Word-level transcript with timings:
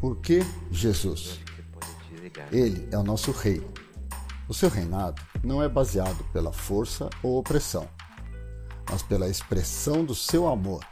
Por 0.00 0.16
que 0.16 0.40
Jesus? 0.70 1.38
Ele 2.50 2.88
é 2.90 2.96
o 2.96 3.02
nosso 3.02 3.32
rei. 3.32 3.62
O 4.48 4.54
seu 4.54 4.70
reinado 4.70 5.20
não 5.44 5.62
é 5.62 5.68
baseado 5.68 6.24
pela 6.32 6.52
força 6.52 7.10
ou 7.22 7.38
opressão, 7.38 7.86
mas 8.90 9.02
pela 9.02 9.28
expressão 9.28 10.02
do 10.02 10.14
seu 10.14 10.48
amor. 10.48 10.82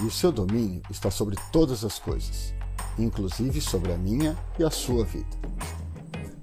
E 0.00 0.04
o 0.04 0.10
seu 0.10 0.32
domínio 0.32 0.82
está 0.90 1.08
sobre 1.08 1.36
todas 1.52 1.84
as 1.84 2.00
coisas, 2.00 2.52
inclusive 2.98 3.60
sobre 3.60 3.92
a 3.92 3.96
minha 3.96 4.36
e 4.58 4.64
a 4.64 4.70
sua 4.70 5.04
vida. 5.04 5.36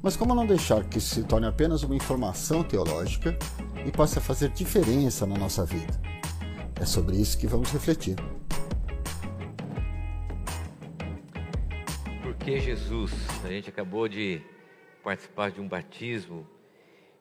Mas 0.01 0.15
como 0.15 0.33
não 0.33 0.47
deixar 0.47 0.85
que 0.85 0.99
isso 0.99 1.15
se 1.15 1.23
torne 1.23 1.47
apenas 1.47 1.83
uma 1.83 1.95
informação 1.95 2.63
teológica 2.63 3.37
e 3.85 3.91
passe 3.91 4.17
a 4.17 4.21
fazer 4.21 4.49
diferença 4.49 5.25
na 5.25 5.37
nossa 5.37 5.65
vida? 5.65 5.99
É 6.79 6.85
sobre 6.85 7.17
isso 7.17 7.37
que 7.37 7.45
vamos 7.45 7.71
refletir. 7.71 8.15
Que 12.43 12.59
Jesus? 12.59 13.13
A 13.45 13.47
gente 13.47 13.69
acabou 13.69 14.05
de 14.05 14.41
participar 15.01 15.49
de 15.49 15.61
um 15.61 15.67
batismo 15.67 16.45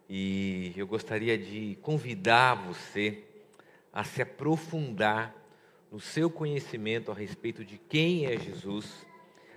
e 0.09 0.73
eu 0.77 0.85
gostaria 0.85 1.39
de 1.39 1.79
convidar 1.81 2.55
você 2.67 3.23
a 3.93 4.03
se 4.03 4.21
aprofundar 4.21 5.33
no 5.93 6.01
seu 6.01 6.29
conhecimento 6.29 7.13
a 7.13 7.15
respeito 7.15 7.65
de 7.65 7.79
quem 7.79 8.27
é 8.27 8.37
Jesus, 8.37 9.07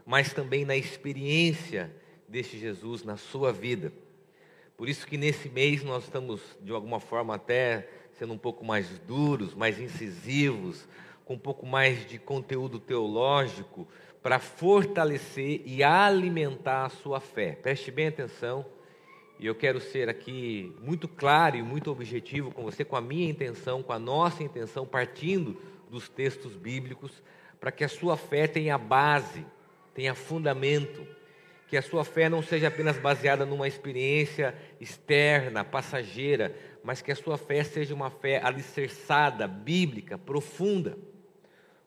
mas 0.05 0.31
também 0.31 0.65
na 0.65 0.75
experiência 0.75 1.91
deste 2.29 2.59
Jesus 2.59 3.03
na 3.03 3.17
sua 3.17 3.51
vida. 3.51 3.91
Por 4.77 4.87
isso 4.87 5.07
que 5.07 5.17
nesse 5.17 5.49
mês 5.49 5.84
nós 5.84 6.03
estamos 6.03 6.41
de 6.61 6.73
alguma 6.73 6.99
forma 6.99 7.34
até 7.34 7.89
sendo 8.20 8.34
um 8.34 8.37
pouco 8.37 8.63
mais 8.63 8.99
duros, 8.99 9.55
mais 9.55 9.79
incisivos, 9.79 10.87
com 11.25 11.34
um 11.34 11.39
pouco 11.39 11.65
mais 11.65 12.07
de 12.07 12.20
conteúdo 12.20 12.79
teológico 12.79 13.87
para 14.26 14.40
fortalecer 14.40 15.62
e 15.68 15.84
alimentar 15.84 16.85
a 16.85 16.90
sua 16.90 17.20
fé. 17.20 17.51
Preste 17.51 17.91
bem 17.91 18.07
atenção. 18.07 18.65
E 19.40 19.45
eu 19.45 19.54
quero 19.54 19.79
ser 19.79 20.09
aqui 20.09 20.76
muito 20.81 21.07
claro 21.07 21.57
e 21.57 21.62
muito 21.62 21.91
objetivo 21.91 22.49
com 22.49 22.63
você, 22.63 22.84
com 22.84 22.96
a 22.96 23.01
minha 23.01 23.29
intenção, 23.29 23.84
com 23.84 23.93
a 23.93 23.99
nossa 23.99 24.41
intenção, 24.41 24.84
partindo 24.84 25.62
dos 25.91 26.09
textos 26.09 26.55
bíblicos, 26.55 27.21
para 27.59 27.71
que 27.71 27.84
a 27.84 27.87
sua 27.87 28.18
fé 28.18 28.48
tenha 28.48 28.79
base, 28.79 29.46
tenha 29.93 30.15
fundamento, 30.15 31.05
que 31.68 31.77
a 31.77 31.81
sua 31.84 32.03
fé 32.03 32.27
não 32.27 32.41
seja 32.41 32.70
apenas 32.70 32.98
baseada 32.98 33.46
numa 33.46 33.68
experiência 33.68 34.55
externa, 34.81 35.63
passageira, 35.63 36.55
mas 36.84 36.99
que 36.99 37.12
a 37.12 37.15
sua 37.15 37.37
fé 37.37 37.63
seja 37.63 37.93
uma 37.93 38.09
fé 38.09 38.41
alicerçada, 38.43 39.48
bíblica, 39.48 40.18
profunda. 40.18 40.98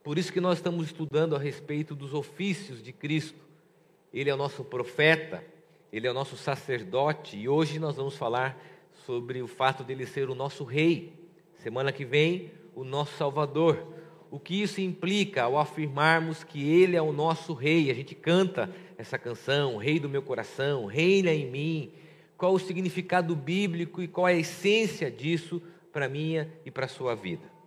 Por 0.08 0.16
isso 0.16 0.32
que 0.32 0.40
nós 0.40 0.56
estamos 0.56 0.86
estudando 0.86 1.36
a 1.36 1.38
respeito 1.38 1.94
dos 1.94 2.14
ofícios 2.14 2.82
de 2.82 2.94
Cristo. 2.94 3.44
Ele 4.10 4.30
é 4.30 4.34
o 4.34 4.38
nosso 4.38 4.64
profeta, 4.64 5.44
ele 5.92 6.06
é 6.06 6.10
o 6.10 6.14
nosso 6.14 6.34
sacerdote 6.34 7.36
e 7.36 7.46
hoje 7.46 7.78
nós 7.78 7.96
vamos 7.96 8.16
falar 8.16 8.58
sobre 9.04 9.42
o 9.42 9.46
fato 9.46 9.84
dele 9.84 10.06
ser 10.06 10.30
o 10.30 10.34
nosso 10.34 10.64
rei. 10.64 11.12
Semana 11.58 11.92
que 11.92 12.06
vem, 12.06 12.50
o 12.74 12.84
nosso 12.84 13.18
salvador. 13.18 13.86
O 14.30 14.40
que 14.40 14.62
isso 14.62 14.80
implica 14.80 15.42
ao 15.42 15.58
afirmarmos 15.58 16.42
que 16.42 16.66
ele 16.66 16.96
é 16.96 17.02
o 17.02 17.12
nosso 17.12 17.52
rei? 17.52 17.90
A 17.90 17.94
gente 17.94 18.14
canta 18.14 18.74
essa 18.96 19.18
canção, 19.18 19.76
Rei 19.76 20.00
do 20.00 20.08
meu 20.08 20.22
coração, 20.22 20.86
reina 20.86 21.34
em 21.34 21.50
mim. 21.50 21.92
Qual 22.34 22.54
o 22.54 22.58
significado 22.58 23.36
bíblico 23.36 24.00
e 24.00 24.08
qual 24.08 24.24
a 24.24 24.32
essência 24.32 25.10
disso 25.10 25.60
para 25.92 26.08
minha 26.08 26.50
e 26.64 26.70
para 26.70 26.88
sua 26.88 27.14
vida? 27.14 27.57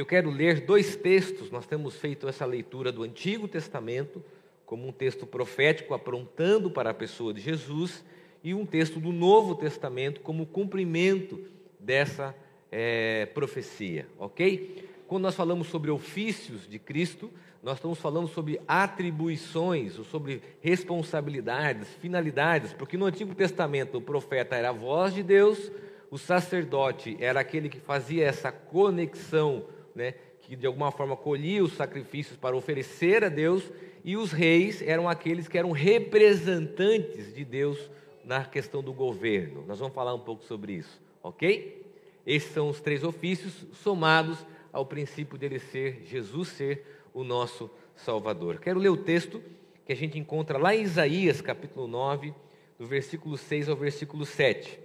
Eu 0.00 0.06
quero 0.06 0.30
ler 0.30 0.62
dois 0.62 0.96
textos. 0.96 1.50
Nós 1.50 1.66
temos 1.66 1.94
feito 1.94 2.26
essa 2.26 2.46
leitura 2.46 2.90
do 2.90 3.02
Antigo 3.02 3.46
Testamento 3.46 4.24
como 4.64 4.88
um 4.88 4.92
texto 4.92 5.26
profético 5.26 5.92
aprontando 5.92 6.70
para 6.70 6.88
a 6.88 6.94
pessoa 6.94 7.34
de 7.34 7.40
Jesus, 7.42 8.02
e 8.42 8.54
um 8.54 8.64
texto 8.64 8.98
do 8.98 9.12
Novo 9.12 9.54
Testamento 9.54 10.22
como 10.22 10.46
cumprimento 10.46 11.38
dessa 11.78 12.34
é, 12.72 13.26
profecia, 13.34 14.06
ok? 14.18 14.88
Quando 15.06 15.24
nós 15.24 15.34
falamos 15.34 15.66
sobre 15.66 15.90
ofícios 15.90 16.66
de 16.66 16.78
Cristo, 16.78 17.30
nós 17.62 17.76
estamos 17.76 17.98
falando 17.98 18.28
sobre 18.28 18.58
atribuições, 18.66 19.98
ou 19.98 20.04
sobre 20.06 20.40
responsabilidades, 20.62 21.88
finalidades, 22.00 22.72
porque 22.72 22.96
no 22.96 23.04
Antigo 23.04 23.34
Testamento 23.34 23.98
o 23.98 24.00
profeta 24.00 24.56
era 24.56 24.70
a 24.70 24.72
voz 24.72 25.12
de 25.12 25.22
Deus, 25.22 25.70
o 26.10 26.16
sacerdote 26.16 27.18
era 27.20 27.40
aquele 27.40 27.68
que 27.68 27.78
fazia 27.78 28.24
essa 28.24 28.50
conexão, 28.50 29.66
né, 29.94 30.14
que 30.40 30.56
de 30.56 30.66
alguma 30.66 30.90
forma 30.90 31.16
colhia 31.16 31.62
os 31.62 31.74
sacrifícios 31.74 32.36
para 32.36 32.56
oferecer 32.56 33.24
a 33.24 33.28
Deus, 33.28 33.70
e 34.04 34.16
os 34.16 34.32
reis 34.32 34.82
eram 34.82 35.08
aqueles 35.08 35.46
que 35.46 35.58
eram 35.58 35.70
representantes 35.72 37.34
de 37.34 37.44
Deus 37.44 37.90
na 38.24 38.44
questão 38.44 38.82
do 38.82 38.92
governo. 38.92 39.64
Nós 39.66 39.78
vamos 39.78 39.94
falar 39.94 40.14
um 40.14 40.20
pouco 40.20 40.44
sobre 40.44 40.74
isso, 40.74 41.00
ok? 41.22 41.84
Esses 42.26 42.52
são 42.52 42.68
os 42.68 42.80
três 42.80 43.02
ofícios 43.04 43.66
somados 43.72 44.38
ao 44.72 44.86
princípio 44.86 45.36
dele 45.36 45.58
ser, 45.58 46.02
Jesus 46.04 46.48
ser 46.48 46.84
o 47.12 47.24
nosso 47.24 47.70
Salvador. 47.96 48.58
Quero 48.58 48.78
ler 48.78 48.88
o 48.88 48.96
texto 48.96 49.42
que 49.84 49.92
a 49.92 49.96
gente 49.96 50.18
encontra 50.18 50.58
lá 50.58 50.74
em 50.74 50.82
Isaías, 50.82 51.40
capítulo 51.40 51.86
9, 51.86 52.32
do 52.78 52.86
versículo 52.86 53.36
6 53.36 53.68
ao 53.68 53.76
versículo 53.76 54.24
7. 54.24 54.78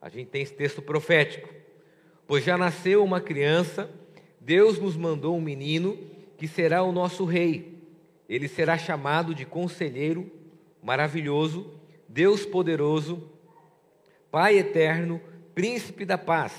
A 0.00 0.08
gente 0.08 0.28
tem 0.28 0.42
esse 0.42 0.54
texto 0.54 0.80
profético. 0.80 1.48
Pois 2.26 2.44
já 2.44 2.56
nasceu 2.56 3.02
uma 3.02 3.20
criança, 3.20 3.90
Deus 4.44 4.78
nos 4.78 4.96
mandou 4.96 5.36
um 5.36 5.40
menino 5.40 5.98
que 6.36 6.46
será 6.46 6.82
o 6.82 6.92
nosso 6.92 7.24
rei 7.24 7.74
ele 8.28 8.48
será 8.48 8.78
chamado 8.78 9.34
de 9.34 9.44
Conselheiro 9.44 10.30
Maravilhoso, 10.82 11.70
Deus 12.08 12.44
Poderoso, 12.44 13.30
Pai 14.30 14.58
Eterno, 14.58 15.20
Príncipe 15.54 16.04
da 16.04 16.18
Paz. 16.18 16.52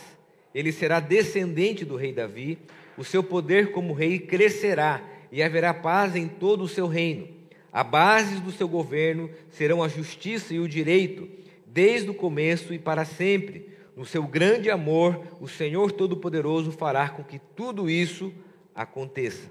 Ele 0.54 0.72
será 0.72 1.00
descendente 1.00 1.84
do 1.84 1.96
rei 1.96 2.14
Davi, 2.14 2.58
o 2.98 3.04
seu 3.04 3.24
poder 3.24 3.72
como 3.72 3.94
rei 3.94 4.20
crescerá 4.20 5.04
e 5.32 5.44
haverá 5.44 5.74
paz 5.74 6.16
em 6.16 6.28
todo 6.28 6.64
o 6.64 6.68
seu 6.68 6.88
reino. 6.88 7.28
A 7.72 7.84
base 7.84 8.40
do 8.40 8.52
seu 8.52 8.68
governo 8.68 9.30
serão 9.50 9.84
a 9.84 9.88
justiça 9.88 10.54
e 10.54 10.60
o 10.60 10.68
direito, 10.68 11.28
desde 11.68 12.10
o 12.10 12.14
começo 12.14 12.74
e 12.74 12.80
para 12.80 13.04
sempre. 13.04 13.70
No 13.96 14.06
seu 14.06 14.24
grande 14.24 14.70
amor, 14.70 15.26
o 15.40 15.48
Senhor 15.48 15.92
Todo-Poderoso 15.92 16.72
fará 16.72 17.08
com 17.08 17.24
que 17.24 17.40
tudo 17.40 17.90
isso 17.90 18.34
aconteça. 18.74 19.50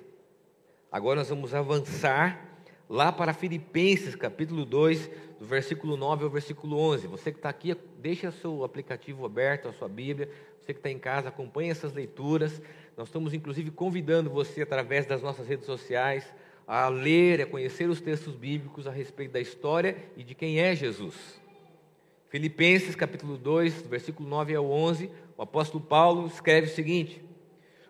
Agora 0.93 1.21
nós 1.21 1.31
vamos 1.31 1.55
avançar 1.55 2.60
lá 2.88 3.10
para 3.10 3.33
Filipenses, 3.33 4.15
capítulo 4.15 4.66
2, 4.66 5.10
do 5.38 5.47
versículo 5.47 5.97
9 5.97 6.25
ao 6.25 6.31
versículo 6.31 6.78
11. 6.78 7.06
Você 7.06 7.33
que 7.33 7.38
está 7.38 7.49
aqui, 7.49 7.75
deixa 7.99 8.31
seu 8.31 8.65
aplicativo 8.65 9.25
aberto, 9.25 9.66
a 9.66 9.72
sua 9.72 9.88
Bíblia. 9.88 10.28
Você 10.60 10.75
que 10.75 10.78
está 10.78 10.91
em 10.91 10.99
casa, 10.99 11.28
acompanhe 11.28 11.71
essas 11.71 11.94
leituras. 11.94 12.60
Nós 12.99 13.09
estamos, 13.09 13.33
inclusive, 13.33 13.71
convidando 13.71 14.28
você, 14.28 14.60
através 14.60 15.06
das 15.06 15.22
nossas 15.22 15.49
redes 15.49 15.65
sociais, 15.65 16.25
a 16.66 16.88
ler, 16.88 17.41
a 17.41 17.47
conhecer 17.47 17.88
os 17.88 18.00
textos 18.00 18.34
bíblicos 18.34 18.87
a 18.87 18.91
respeito 18.91 19.33
da 19.33 19.41
história 19.41 19.97
e 20.16 20.22
de 20.22 20.34
quem 20.34 20.60
é 20.60 20.75
Jesus. 20.75 21.43
Filipenses, 22.34 22.97
capítulo 22.97 23.39
2, 23.39 23.83
versículo 23.83 24.28
9 24.28 24.56
ao 24.56 24.69
11, 24.69 25.09
o 25.39 25.43
apóstolo 25.43 25.84
Paulo 25.84 26.27
escreve 26.27 26.67
o 26.67 26.75
seguinte: 26.75 27.22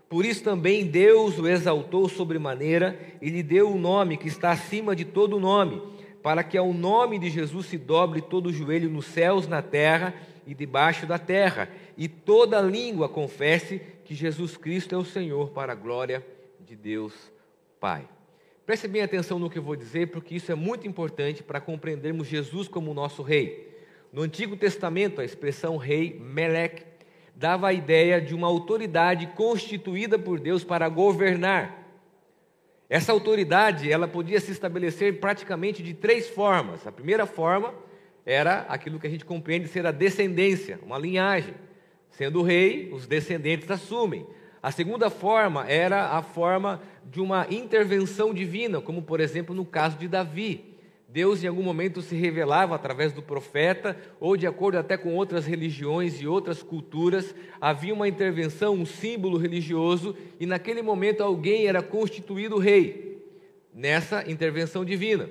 por 0.07 0.27
isso 0.27 0.45
também 0.45 0.87
Deus 0.87 1.39
o 1.39 1.49
exaltou 1.49 2.11
sobremaneira 2.11 3.01
e 3.23 3.31
lhe 3.31 3.43
deu 3.43 3.71
o 3.71 3.75
um 3.75 3.81
nome 3.81 4.19
que 4.19 4.29
está 4.29 4.51
acima 4.51 4.95
de 4.95 5.03
todo 5.03 5.41
nome, 5.41 5.81
para 6.23 6.45
que 6.45 6.59
ao 6.59 6.75
nome 6.75 7.19
de 7.19 7.31
Jesus 7.31 7.65
se 7.65 7.79
dobre 7.79 8.21
todo 8.21 8.49
o 8.49 8.53
joelho 8.53 8.91
nos 8.91 9.07
céus, 9.07 9.49
na 9.49 9.63
terra 9.63 10.13
e 10.47 10.55
debaixo 10.55 11.07
da 11.07 11.19
terra, 11.19 11.71
e 11.97 12.07
toda 12.07 12.61
língua 12.61 13.09
confesse 13.09 13.81
que 14.05 14.15
Jesus 14.15 14.59
Cristo 14.59 14.95
é 14.95 14.99
o 14.99 15.07
Senhor, 15.07 15.53
para 15.53 15.73
a 15.73 15.75
glória 15.75 16.23
de 16.61 16.77
Deus 16.77 17.15
Pai. 17.81 18.07
Preste 18.67 18.87
bem 18.89 19.01
atenção 19.01 19.39
no 19.39 19.49
que 19.49 19.59
eu 19.59 19.63
vou 19.63 19.75
dizer, 19.75 20.09
porque 20.09 20.35
isso 20.35 20.53
é 20.53 20.55
muito 20.55 20.87
importante 20.87 21.43
para 21.43 21.63
compreendermos 21.63 22.29
Jesus 22.29 22.69
como 22.69 22.93
nosso 22.93 23.23
rei. 23.23 23.73
No 24.15 24.23
Antigo 24.23 24.57
Testamento, 24.57 25.21
a 25.21 25.25
expressão 25.25 25.77
rei, 25.77 26.17
Melech, 26.21 26.85
dava 27.35 27.67
a 27.67 27.73
ideia 27.73 28.21
de 28.21 28.33
uma 28.33 28.47
autoridade 28.47 29.27
constituída 29.35 30.17
por 30.17 30.39
Deus 30.39 30.63
para 30.63 30.89
governar. 30.89 31.83
Essa 32.89 33.11
autoridade, 33.11 33.91
ela 33.91 34.07
podia 34.07 34.39
se 34.39 34.53
estabelecer 34.53 35.19
praticamente 35.19 35.83
de 35.83 35.95
três 35.95 36.29
formas. 36.29 36.87
A 36.87 36.93
primeira 36.93 37.27
forma 37.27 37.75
era 38.25 38.61
aquilo 38.69 39.01
que 39.01 39.07
a 39.09 39.11
gente 39.11 39.25
compreende 39.25 39.67
ser 39.67 39.85
a 39.85 39.91
descendência, 39.91 40.79
uma 40.85 40.97
linhagem. 40.97 41.55
Sendo 42.11 42.41
rei, 42.41 42.93
os 42.93 43.09
descendentes 43.09 43.69
assumem. 43.69 44.25
A 44.63 44.71
segunda 44.71 45.11
forma 45.11 45.69
era 45.69 46.11
a 46.11 46.23
forma 46.23 46.81
de 47.05 47.21
uma 47.21 47.49
intervenção 47.51 48.33
divina, 48.33 48.81
como 48.81 49.03
por 49.03 49.19
exemplo 49.19 49.53
no 49.53 49.65
caso 49.65 49.99
de 49.99 50.07
Davi. 50.07 50.74
Deus 51.15 51.45
em 51.45 51.47
algum 51.47 51.63
momento 51.63 52.03
se 52.03 52.17
revelava 52.17 52.75
através 52.75 53.13
do 53.13 53.23
profeta, 53.23 53.97
ou 54.19 54.37
de 54.37 54.49
acordo 54.49 54.79
até 54.79 54.97
com 54.97 55.15
outras 55.15 55.47
religiões 55.47 56.21
e 56.21 56.27
outras 56.27 56.61
culturas, 56.61 57.33
havia 57.61 57.95
uma 57.95 58.09
intervenção, 58.09 58.75
um 58.75 58.85
símbolo 58.85 59.39
religioso, 59.39 60.17
e 60.41 60.45
naquele 60.45 60.83
momento 60.83 61.23
alguém 61.23 61.69
era 61.69 61.81
constituído 61.81 62.59
rei, 62.59 63.25
nessa 63.73 64.29
intervenção 64.29 64.85
divina. 64.85 65.31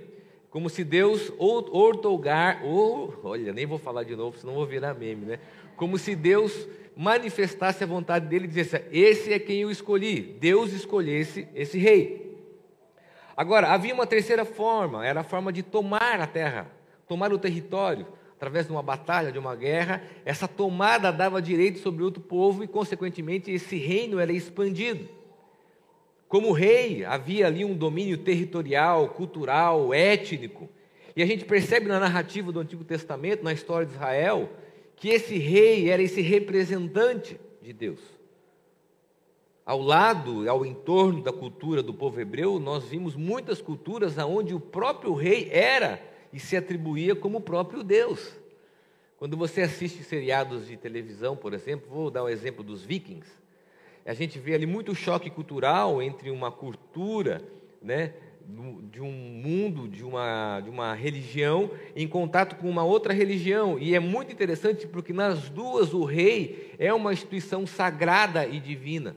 Como 0.50 0.70
se 0.70 0.86
Deus 0.86 1.34
ortogar, 1.38 2.64
ou, 2.64 3.14
olha, 3.22 3.52
nem 3.52 3.66
vou 3.66 3.78
falar 3.78 4.04
de 4.04 4.16
novo, 4.16 4.38
senão 4.38 4.54
vou 4.54 4.66
virar 4.66 4.94
meme, 4.94 5.26
né? 5.26 5.40
Como 5.76 5.98
se 5.98 6.16
Deus 6.16 6.66
manifestasse 6.96 7.84
a 7.84 7.88
vontade 7.88 8.28
dele 8.28 8.46
e 8.46 8.48
dissesse: 8.48 8.86
Esse 8.90 9.34
é 9.34 9.40
quem 9.40 9.60
eu 9.60 9.70
escolhi. 9.70 10.22
Deus 10.40 10.72
escolhesse 10.72 11.46
esse 11.54 11.78
rei. 11.78 12.23
Agora, 13.36 13.70
havia 13.70 13.94
uma 13.94 14.06
terceira 14.06 14.46
forma, 14.46 15.06
era 15.06 15.22
a 15.22 15.24
forma 15.24 15.52
de 15.52 15.64
tomar 15.64 16.20
a 16.22 16.28
terra, 16.28 16.72
tomar 17.08 17.34
o 17.34 17.38
território, 17.38 18.06
através 18.36 18.66
de 18.66 18.72
uma 18.72 18.84
batalha, 18.84 19.32
de 19.32 19.40
uma 19.40 19.56
guerra. 19.56 20.04
Essa 20.26 20.48
tomada 20.48 21.12
dava 21.12 21.42
direito 21.42 21.80
sobre 21.80 22.04
outro 22.04 22.22
povo 22.22 22.64
e, 22.64 22.68
consequentemente, 22.68 23.52
esse 23.52 23.78
reino 23.78 24.20
era 24.20 24.32
expandido. 24.32 25.08
Como 26.28 26.52
rei, 26.52 27.06
havia 27.06 27.48
ali 27.48 27.64
um 27.64 27.76
domínio 27.76 28.18
territorial, 28.18 29.10
cultural, 29.10 29.94
étnico. 29.94 30.70
E 31.16 31.22
a 31.22 31.26
gente 31.26 31.46
percebe 31.46 31.88
na 31.88 32.00
narrativa 32.00 32.52
do 32.52 32.60
Antigo 32.60 32.84
Testamento, 32.84 33.44
na 33.44 33.54
história 33.54 33.86
de 33.86 33.94
Israel, 33.94 34.50
que 34.96 35.10
esse 35.10 35.38
rei 35.38 35.90
era 35.90 36.02
esse 36.02 36.22
representante 36.22 37.40
de 37.62 37.72
Deus. 37.72 38.00
Ao 39.66 39.82
lado, 39.82 40.50
ao 40.50 40.66
entorno 40.66 41.22
da 41.24 41.32
cultura 41.32 41.82
do 41.82 41.94
povo 41.94 42.20
hebreu, 42.20 42.60
nós 42.60 42.84
vimos 42.86 43.16
muitas 43.16 43.62
culturas 43.62 44.18
onde 44.18 44.54
o 44.54 44.60
próprio 44.60 45.14
rei 45.14 45.50
era 45.52 46.02
e 46.34 46.40
se 46.40 46.58
atribuía 46.58 47.16
como 47.16 47.38
o 47.38 47.42
próprio 47.42 47.82
Deus. 47.82 48.38
Quando 49.18 49.38
você 49.38 49.62
assiste 49.62 50.04
seriados 50.04 50.68
de 50.68 50.76
televisão, 50.76 51.38
por 51.38 51.54
exemplo, 51.54 51.88
vou 51.90 52.12
dar 52.12 52.24
o 52.24 52.26
um 52.26 52.30
exemplo 52.30 52.62
dos 52.62 52.84
vikings, 52.84 53.32
a 54.06 54.14
gente 54.14 54.38
vê 54.38 54.54
ali 54.54 54.66
muito 54.66 54.94
choque 54.94 55.30
cultural 55.30 56.02
entre 56.02 56.30
uma 56.30 56.52
cultura, 56.52 57.42
né, 57.82 58.14
de 58.92 59.00
um 59.00 59.12
mundo, 59.12 59.88
de 59.88 60.04
uma, 60.04 60.60
de 60.60 60.70
uma 60.70 60.94
religião, 60.94 61.72
em 61.96 62.06
contato 62.06 62.58
com 62.58 62.70
uma 62.70 62.84
outra 62.84 63.14
religião. 63.14 63.80
E 63.80 63.96
é 63.96 64.00
muito 64.02 64.34
interessante 64.34 64.86
porque 64.86 65.14
nas 65.14 65.48
duas 65.48 65.94
o 65.94 66.04
rei 66.04 66.74
é 66.78 66.94
uma 66.94 67.14
instituição 67.14 67.66
sagrada 67.66 68.46
e 68.46 68.60
divina. 68.60 69.16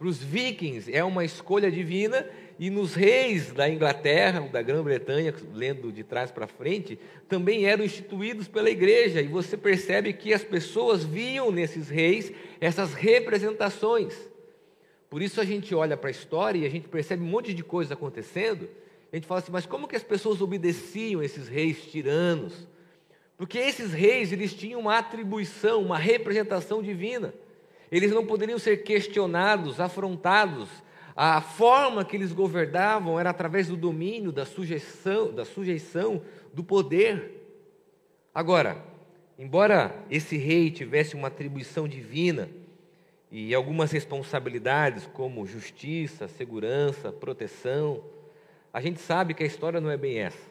Para 0.00 0.08
os 0.08 0.16
vikings 0.16 0.90
é 0.90 1.04
uma 1.04 1.26
escolha 1.26 1.70
divina 1.70 2.26
e 2.58 2.70
nos 2.70 2.94
reis 2.94 3.52
da 3.52 3.68
Inglaterra, 3.68 4.40
da 4.40 4.62
Grã-Bretanha, 4.62 5.34
lendo 5.52 5.92
de 5.92 6.02
trás 6.02 6.30
para 6.30 6.46
frente, 6.46 6.98
também 7.28 7.66
eram 7.66 7.84
instituídos 7.84 8.48
pela 8.48 8.70
igreja. 8.70 9.20
E 9.20 9.26
você 9.26 9.58
percebe 9.58 10.14
que 10.14 10.32
as 10.32 10.42
pessoas 10.42 11.04
viam 11.04 11.52
nesses 11.52 11.90
reis 11.90 12.32
essas 12.62 12.94
representações. 12.94 14.14
Por 15.10 15.20
isso 15.20 15.38
a 15.38 15.44
gente 15.44 15.74
olha 15.74 15.98
para 15.98 16.08
a 16.08 16.10
história 16.10 16.60
e 16.60 16.64
a 16.64 16.70
gente 16.70 16.88
percebe 16.88 17.22
um 17.22 17.26
monte 17.26 17.52
de 17.52 17.62
coisas 17.62 17.92
acontecendo. 17.92 18.70
A 19.12 19.16
gente 19.16 19.26
fala 19.26 19.40
assim, 19.40 19.52
mas 19.52 19.66
como 19.66 19.86
que 19.86 19.96
as 19.96 20.02
pessoas 20.02 20.40
obedeciam 20.40 21.22
esses 21.22 21.46
reis 21.46 21.84
tiranos? 21.84 22.66
Porque 23.36 23.58
esses 23.58 23.92
reis, 23.92 24.32
eles 24.32 24.54
tinham 24.54 24.80
uma 24.80 24.96
atribuição, 24.96 25.82
uma 25.82 25.98
representação 25.98 26.82
divina. 26.82 27.34
Eles 27.90 28.12
não 28.12 28.24
poderiam 28.24 28.58
ser 28.58 28.78
questionados, 28.78 29.80
afrontados, 29.80 30.68
a 31.16 31.40
forma 31.40 32.04
que 32.04 32.16
eles 32.16 32.32
governavam 32.32 33.18
era 33.18 33.30
através 33.30 33.68
do 33.68 33.76
domínio, 33.76 34.32
da 34.32 34.46
sujeição, 34.46 35.32
da 35.32 35.44
sujeição 35.44 36.22
do 36.54 36.62
poder. 36.62 37.36
Agora, 38.34 38.82
embora 39.38 39.94
esse 40.10 40.36
rei 40.36 40.70
tivesse 40.70 41.14
uma 41.14 41.28
atribuição 41.28 41.88
divina 41.88 42.48
e 43.30 43.54
algumas 43.54 43.90
responsabilidades 43.90 45.06
como 45.12 45.46
justiça, 45.46 46.26
segurança, 46.28 47.12
proteção, 47.12 48.02
a 48.72 48.80
gente 48.80 49.00
sabe 49.00 49.34
que 49.34 49.42
a 49.42 49.46
história 49.46 49.80
não 49.80 49.90
é 49.90 49.96
bem 49.96 50.20
essa. 50.20 50.48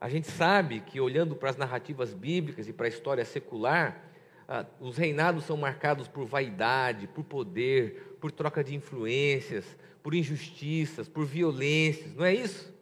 A 0.00 0.08
gente 0.08 0.30
sabe 0.30 0.80
que 0.80 1.00
olhando 1.00 1.36
para 1.36 1.50
as 1.50 1.56
narrativas 1.56 2.14
bíblicas 2.14 2.68
e 2.68 2.72
para 2.72 2.86
a 2.86 2.88
história 2.88 3.24
secular, 3.24 4.11
ah, 4.48 4.66
os 4.80 4.96
reinados 4.96 5.44
são 5.44 5.56
marcados 5.56 6.08
por 6.08 6.26
vaidade, 6.26 7.06
por 7.08 7.24
poder, 7.24 8.16
por 8.20 8.30
troca 8.30 8.62
de 8.62 8.74
influências, 8.74 9.64
por 10.02 10.14
injustiças, 10.14 11.08
por 11.08 11.24
violências, 11.24 12.14
não 12.14 12.24
é 12.24 12.34
isso? 12.34 12.72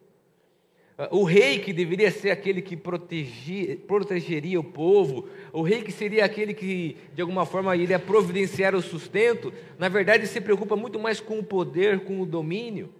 Ah, 0.97 1.07
o 1.11 1.23
rei 1.23 1.59
que 1.59 1.71
deveria 1.71 2.11
ser 2.11 2.31
aquele 2.31 2.61
que 2.61 2.75
protegia, 2.75 3.77
protegeria 3.87 4.59
o 4.59 4.63
povo, 4.63 5.27
o 5.53 5.61
rei 5.61 5.81
que 5.81 5.91
seria 5.91 6.25
aquele 6.25 6.53
que, 6.53 6.97
de 7.13 7.21
alguma 7.21 7.45
forma, 7.45 7.75
iria 7.75 7.99
providenciar 7.99 8.75
o 8.75 8.81
sustento, 8.81 9.53
na 9.77 9.89
verdade 9.89 10.27
se 10.27 10.41
preocupa 10.41 10.75
muito 10.75 10.99
mais 10.99 11.19
com 11.19 11.39
o 11.39 11.43
poder, 11.43 12.01
com 12.01 12.21
o 12.21 12.25
domínio, 12.25 12.93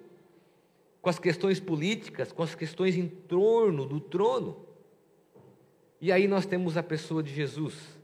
com 1.01 1.09
as 1.09 1.19
questões 1.19 1.59
políticas, 1.59 2.31
com 2.31 2.43
as 2.43 2.55
questões 2.55 2.95
em 2.95 3.07
torno 3.07 3.85
do 3.85 3.99
trono. 3.99 4.65
E 5.99 6.11
aí 6.11 6.27
nós 6.27 6.47
temos 6.47 6.77
a 6.77 6.83
pessoa 6.83 7.21
de 7.21 7.33
Jesus. 7.33 8.00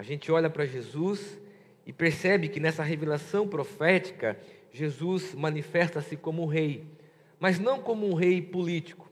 A 0.00 0.02
gente 0.02 0.32
olha 0.32 0.48
para 0.48 0.64
Jesus 0.64 1.38
e 1.84 1.92
percebe 1.92 2.48
que 2.48 2.58
nessa 2.58 2.82
revelação 2.82 3.46
profética, 3.46 4.34
Jesus 4.72 5.34
manifesta-se 5.34 6.16
como 6.16 6.46
rei, 6.46 6.86
mas 7.38 7.58
não 7.58 7.82
como 7.82 8.08
um 8.08 8.14
rei 8.14 8.40
político. 8.40 9.10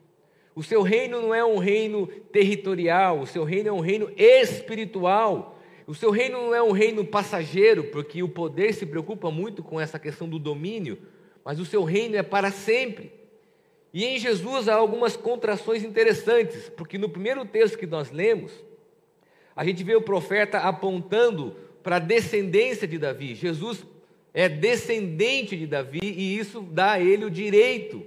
O 0.55 0.62
seu 0.62 0.81
reino 0.81 1.20
não 1.20 1.35
é 1.35 1.44
um 1.44 1.58
reino 1.58 2.06
territorial, 2.06 3.20
o 3.20 3.26
seu 3.26 3.44
reino 3.44 3.69
é 3.69 3.73
um 3.73 3.81
reino 3.81 4.11
espiritual. 4.17 5.61
O 5.87 5.94
seu 5.94 6.11
reino 6.11 6.38
não 6.38 6.55
é 6.55 6.62
um 6.62 6.73
reino 6.73 7.05
passageiro, 7.05 7.84
porque 7.84 8.23
o 8.23 8.29
poder 8.31 8.73
se 8.73 8.87
preocupa 8.87 9.31
muito 9.31 9.62
com 9.62 9.79
essa 9.79 9.99
questão 9.99 10.26
do 10.26 10.38
domínio, 10.38 10.99
mas 11.44 11.61
o 11.61 11.67
seu 11.67 11.84
reino 11.84 12.17
é 12.17 12.23
para 12.23 12.50
sempre. 12.50 13.12
E 13.93 14.06
em 14.06 14.19
Jesus 14.19 14.70
há 14.70 14.76
algumas 14.76 15.19
contrações 15.19 15.84
interessantes, 15.84 16.70
porque 16.70 16.96
no 16.96 17.11
primeiro 17.11 17.44
texto 17.44 17.76
que 17.76 17.87
nós 17.87 18.11
lemos, 18.11 18.67
a 19.58 19.64
gente 19.64 19.82
vê 19.82 19.96
o 19.96 20.00
profeta 20.00 20.58
apontando 20.58 21.56
para 21.82 21.96
a 21.96 21.99
descendência 21.99 22.87
de 22.87 22.96
Davi. 22.96 23.34
Jesus 23.34 23.84
é 24.32 24.49
descendente 24.49 25.56
de 25.56 25.66
Davi 25.66 25.99
e 26.00 26.38
isso 26.38 26.60
dá 26.60 26.93
a 26.93 27.00
ele 27.00 27.25
o 27.25 27.31
direito 27.31 28.00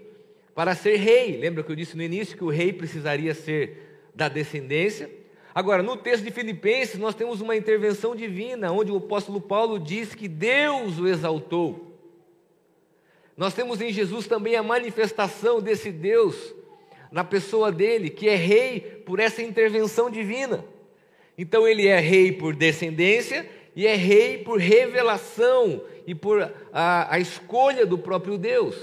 para 0.55 0.73
ser 0.73 0.95
rei. 0.95 1.35
Lembra 1.35 1.61
que 1.61 1.69
eu 1.69 1.75
disse 1.75 1.97
no 1.97 2.03
início 2.03 2.37
que 2.37 2.43
o 2.45 2.49
rei 2.49 2.71
precisaria 2.71 3.33
ser 3.33 3.99
da 4.15 4.29
descendência? 4.29 5.09
Agora, 5.53 5.83
no 5.83 5.97
texto 5.97 6.23
de 6.23 6.31
Filipenses, 6.31 6.97
nós 6.97 7.15
temos 7.15 7.41
uma 7.41 7.53
intervenção 7.53 8.15
divina, 8.15 8.71
onde 8.71 8.89
o 8.89 8.95
apóstolo 8.95 9.41
Paulo 9.41 9.77
diz 9.77 10.15
que 10.15 10.29
Deus 10.29 10.99
o 10.99 11.07
exaltou. 11.09 11.97
Nós 13.35 13.53
temos 13.53 13.81
em 13.81 13.91
Jesus 13.91 14.25
também 14.25 14.55
a 14.55 14.63
manifestação 14.63 15.61
desse 15.61 15.91
Deus 15.91 16.55
na 17.11 17.25
pessoa 17.25 17.73
dele, 17.73 18.09
que 18.09 18.29
é 18.29 18.35
rei 18.35 18.79
por 19.05 19.19
essa 19.19 19.41
intervenção 19.41 20.09
divina. 20.09 20.63
Então, 21.41 21.67
ele 21.67 21.87
é 21.87 21.99
rei 21.99 22.31
por 22.31 22.55
descendência 22.55 23.49
e 23.75 23.87
é 23.87 23.95
rei 23.95 24.37
por 24.43 24.59
revelação 24.59 25.83
e 26.05 26.13
por 26.13 26.39
a, 26.71 27.15
a 27.15 27.17
escolha 27.17 27.83
do 27.83 27.97
próprio 27.97 28.37
Deus. 28.37 28.75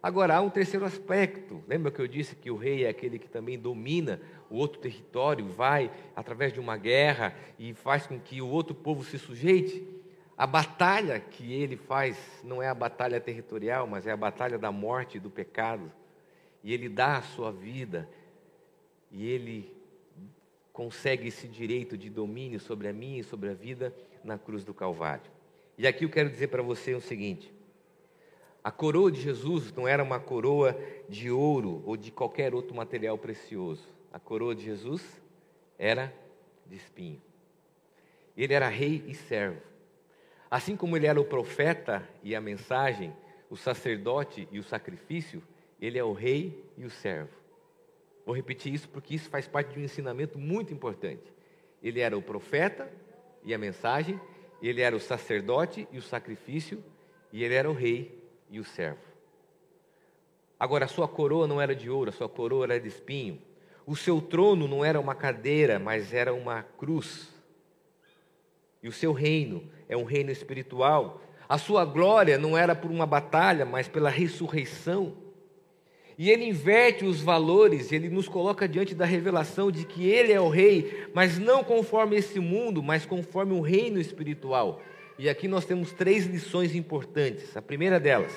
Agora, 0.00 0.36
há 0.36 0.40
um 0.40 0.48
terceiro 0.48 0.86
aspecto. 0.86 1.60
Lembra 1.66 1.90
que 1.90 1.98
eu 1.98 2.06
disse 2.06 2.36
que 2.36 2.52
o 2.52 2.56
rei 2.56 2.84
é 2.84 2.88
aquele 2.88 3.18
que 3.18 3.28
também 3.28 3.58
domina 3.58 4.20
o 4.48 4.58
outro 4.58 4.78
território, 4.78 5.44
vai 5.44 5.90
através 6.14 6.52
de 6.52 6.60
uma 6.60 6.76
guerra 6.76 7.34
e 7.58 7.74
faz 7.74 8.06
com 8.06 8.16
que 8.16 8.40
o 8.40 8.46
outro 8.46 8.76
povo 8.76 9.02
se 9.02 9.18
sujeite? 9.18 9.84
A 10.36 10.46
batalha 10.46 11.18
que 11.18 11.52
ele 11.52 11.76
faz 11.76 12.16
não 12.44 12.62
é 12.62 12.68
a 12.68 12.74
batalha 12.74 13.20
territorial, 13.20 13.88
mas 13.88 14.06
é 14.06 14.12
a 14.12 14.16
batalha 14.16 14.56
da 14.56 14.70
morte 14.70 15.16
e 15.16 15.20
do 15.20 15.30
pecado. 15.30 15.90
E 16.62 16.72
ele 16.72 16.88
dá 16.88 17.16
a 17.16 17.22
sua 17.22 17.50
vida, 17.50 18.08
e 19.10 19.28
ele 19.28 19.77
consegue 20.78 21.26
esse 21.26 21.48
direito 21.48 21.98
de 21.98 22.08
domínio 22.08 22.60
sobre 22.60 22.86
a 22.86 22.92
minha 22.92 23.18
e 23.18 23.24
sobre 23.24 23.48
a 23.48 23.52
vida 23.52 23.92
na 24.22 24.38
cruz 24.38 24.62
do 24.62 24.72
Calvário. 24.72 25.28
E 25.76 25.88
aqui 25.88 26.04
eu 26.04 26.08
quero 26.08 26.30
dizer 26.30 26.46
para 26.46 26.62
você 26.62 26.94
o 26.94 27.00
seguinte: 27.00 27.52
a 28.62 28.70
coroa 28.70 29.10
de 29.10 29.20
Jesus 29.20 29.72
não 29.72 29.88
era 29.88 30.04
uma 30.04 30.20
coroa 30.20 30.80
de 31.08 31.32
ouro 31.32 31.82
ou 31.84 31.96
de 31.96 32.12
qualquer 32.12 32.54
outro 32.54 32.76
material 32.76 33.18
precioso. 33.18 33.88
A 34.12 34.20
coroa 34.20 34.54
de 34.54 34.66
Jesus 34.66 35.02
era 35.76 36.14
de 36.64 36.76
espinho. 36.76 37.20
Ele 38.36 38.54
era 38.54 38.68
rei 38.68 39.02
e 39.08 39.16
servo. 39.16 39.60
Assim 40.48 40.76
como 40.76 40.96
ele 40.96 41.08
era 41.08 41.20
o 41.20 41.24
profeta 41.24 42.08
e 42.22 42.36
a 42.36 42.40
mensagem, 42.40 43.12
o 43.50 43.56
sacerdote 43.56 44.46
e 44.52 44.60
o 44.60 44.62
sacrifício, 44.62 45.42
ele 45.80 45.98
é 45.98 46.04
o 46.04 46.12
rei 46.12 46.64
e 46.76 46.84
o 46.84 46.90
servo. 46.90 47.36
Vou 48.28 48.36
repetir 48.36 48.74
isso 48.74 48.86
porque 48.90 49.14
isso 49.14 49.30
faz 49.30 49.48
parte 49.48 49.72
de 49.72 49.80
um 49.80 49.82
ensinamento 49.82 50.38
muito 50.38 50.70
importante. 50.70 51.32
Ele 51.82 52.00
era 52.00 52.14
o 52.14 52.20
profeta 52.20 52.86
e 53.42 53.54
a 53.54 53.58
mensagem, 53.58 54.20
ele 54.60 54.82
era 54.82 54.94
o 54.94 55.00
sacerdote 55.00 55.88
e 55.90 55.96
o 55.96 56.02
sacrifício, 56.02 56.84
e 57.32 57.42
ele 57.42 57.54
era 57.54 57.70
o 57.70 57.72
rei 57.72 58.22
e 58.50 58.60
o 58.60 58.64
servo. 58.64 59.00
Agora, 60.60 60.84
a 60.84 60.88
sua 60.88 61.08
coroa 61.08 61.46
não 61.46 61.58
era 61.58 61.74
de 61.74 61.88
ouro, 61.88 62.10
a 62.10 62.12
sua 62.12 62.28
coroa 62.28 62.66
era 62.66 62.78
de 62.78 62.88
espinho. 62.88 63.40
O 63.86 63.96
seu 63.96 64.20
trono 64.20 64.68
não 64.68 64.84
era 64.84 65.00
uma 65.00 65.14
cadeira, 65.14 65.78
mas 65.78 66.12
era 66.12 66.34
uma 66.34 66.62
cruz. 66.62 67.30
E 68.82 68.88
o 68.88 68.92
seu 68.92 69.14
reino 69.14 69.64
é 69.88 69.96
um 69.96 70.04
reino 70.04 70.30
espiritual. 70.30 71.22
A 71.48 71.56
sua 71.56 71.82
glória 71.82 72.36
não 72.36 72.58
era 72.58 72.74
por 72.76 72.90
uma 72.90 73.06
batalha, 73.06 73.64
mas 73.64 73.88
pela 73.88 74.10
ressurreição. 74.10 75.16
E 76.18 76.30
ele 76.30 76.44
inverte 76.44 77.04
os 77.04 77.20
valores, 77.20 77.92
ele 77.92 78.10
nos 78.10 78.28
coloca 78.28 78.66
diante 78.66 78.92
da 78.92 79.04
revelação 79.04 79.70
de 79.70 79.86
que 79.86 80.04
ele 80.04 80.32
é 80.32 80.40
o 80.40 80.48
rei, 80.48 81.06
mas 81.14 81.38
não 81.38 81.62
conforme 81.62 82.16
esse 82.16 82.40
mundo, 82.40 82.82
mas 82.82 83.06
conforme 83.06 83.52
o 83.52 83.60
reino 83.60 84.00
espiritual. 84.00 84.82
E 85.16 85.28
aqui 85.28 85.46
nós 85.46 85.64
temos 85.64 85.92
três 85.92 86.26
lições 86.26 86.74
importantes. 86.74 87.56
A 87.56 87.62
primeira 87.62 88.00
delas, 88.00 88.32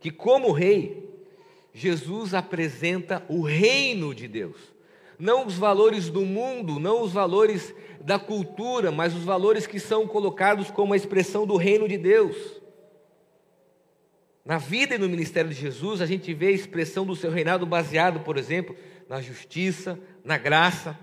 que 0.00 0.10
como 0.10 0.50
rei, 0.50 1.06
Jesus 1.74 2.32
apresenta 2.32 3.22
o 3.28 3.42
reino 3.42 4.14
de 4.14 4.26
Deus. 4.26 4.56
Não 5.18 5.46
os 5.46 5.58
valores 5.58 6.08
do 6.08 6.22
mundo, 6.22 6.80
não 6.80 7.02
os 7.02 7.12
valores 7.12 7.74
da 8.00 8.18
cultura, 8.18 8.90
mas 8.90 9.14
os 9.14 9.22
valores 9.22 9.66
que 9.66 9.78
são 9.78 10.06
colocados 10.06 10.70
como 10.70 10.94
a 10.94 10.96
expressão 10.96 11.46
do 11.46 11.56
reino 11.56 11.86
de 11.86 11.98
Deus. 11.98 12.57
Na 14.48 14.56
vida 14.56 14.94
e 14.94 14.98
no 14.98 15.10
ministério 15.10 15.50
de 15.50 15.60
Jesus, 15.60 16.00
a 16.00 16.06
gente 16.06 16.32
vê 16.32 16.46
a 16.46 16.52
expressão 16.52 17.04
do 17.04 17.14
seu 17.14 17.30
reinado 17.30 17.66
baseado, 17.66 18.20
por 18.20 18.38
exemplo, 18.38 18.74
na 19.06 19.20
justiça, 19.20 20.00
na 20.24 20.38
graça. 20.38 20.98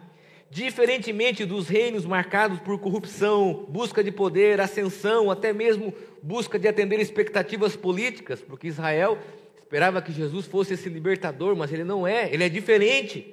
Diferentemente 0.50 1.46
dos 1.46 1.68
reinos 1.68 2.08
marcados 2.08 2.58
por 2.58 2.80
corrupção, 2.80 3.68
busca 3.70 4.04
de 4.04 4.12
poder, 4.12 4.60
ascensão, 4.60 5.30
até 5.30 5.54
mesmo 5.54 5.94
busca 6.24 6.58
de 6.58 6.68
atender 6.68 7.00
expectativas 7.00 7.76
políticas, 7.76 8.42
porque 8.42 8.66
Israel 8.66 9.20
esperava 9.60 10.02
que 10.02 10.12
Jesus 10.12 10.48
fosse 10.48 10.74
esse 10.74 10.90
libertador, 10.90 11.56
mas 11.56 11.72
ele 11.72 11.84
não 11.84 12.08
é, 12.08 12.34
ele 12.34 12.44
é 12.44 12.50
diferente. 12.50 13.32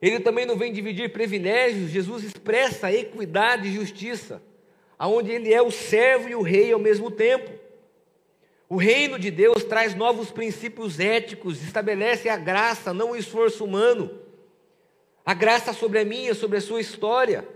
Ele 0.00 0.20
também 0.20 0.46
não 0.46 0.56
vem 0.56 0.72
dividir 0.72 1.12
privilégios, 1.12 1.90
Jesus 1.90 2.24
expressa 2.24 2.90
equidade 2.90 3.68
e 3.68 3.74
justiça, 3.74 4.42
aonde 4.98 5.32
ele 5.32 5.52
é 5.52 5.60
o 5.60 5.70
servo 5.70 6.30
e 6.30 6.34
o 6.34 6.40
rei 6.40 6.72
ao 6.72 6.80
mesmo 6.80 7.10
tempo. 7.10 7.60
O 8.72 8.78
reino 8.78 9.18
de 9.18 9.30
Deus 9.30 9.64
traz 9.64 9.94
novos 9.94 10.30
princípios 10.30 10.98
éticos, 10.98 11.62
estabelece 11.62 12.30
a 12.30 12.38
graça, 12.38 12.94
não 12.94 13.10
o 13.10 13.16
esforço 13.16 13.66
humano. 13.66 14.18
A 15.26 15.34
graça 15.34 15.74
sobre 15.74 15.98
a 15.98 16.06
minha, 16.06 16.32
sobre 16.32 16.56
a 16.56 16.60
sua 16.62 16.80
história. 16.80 17.46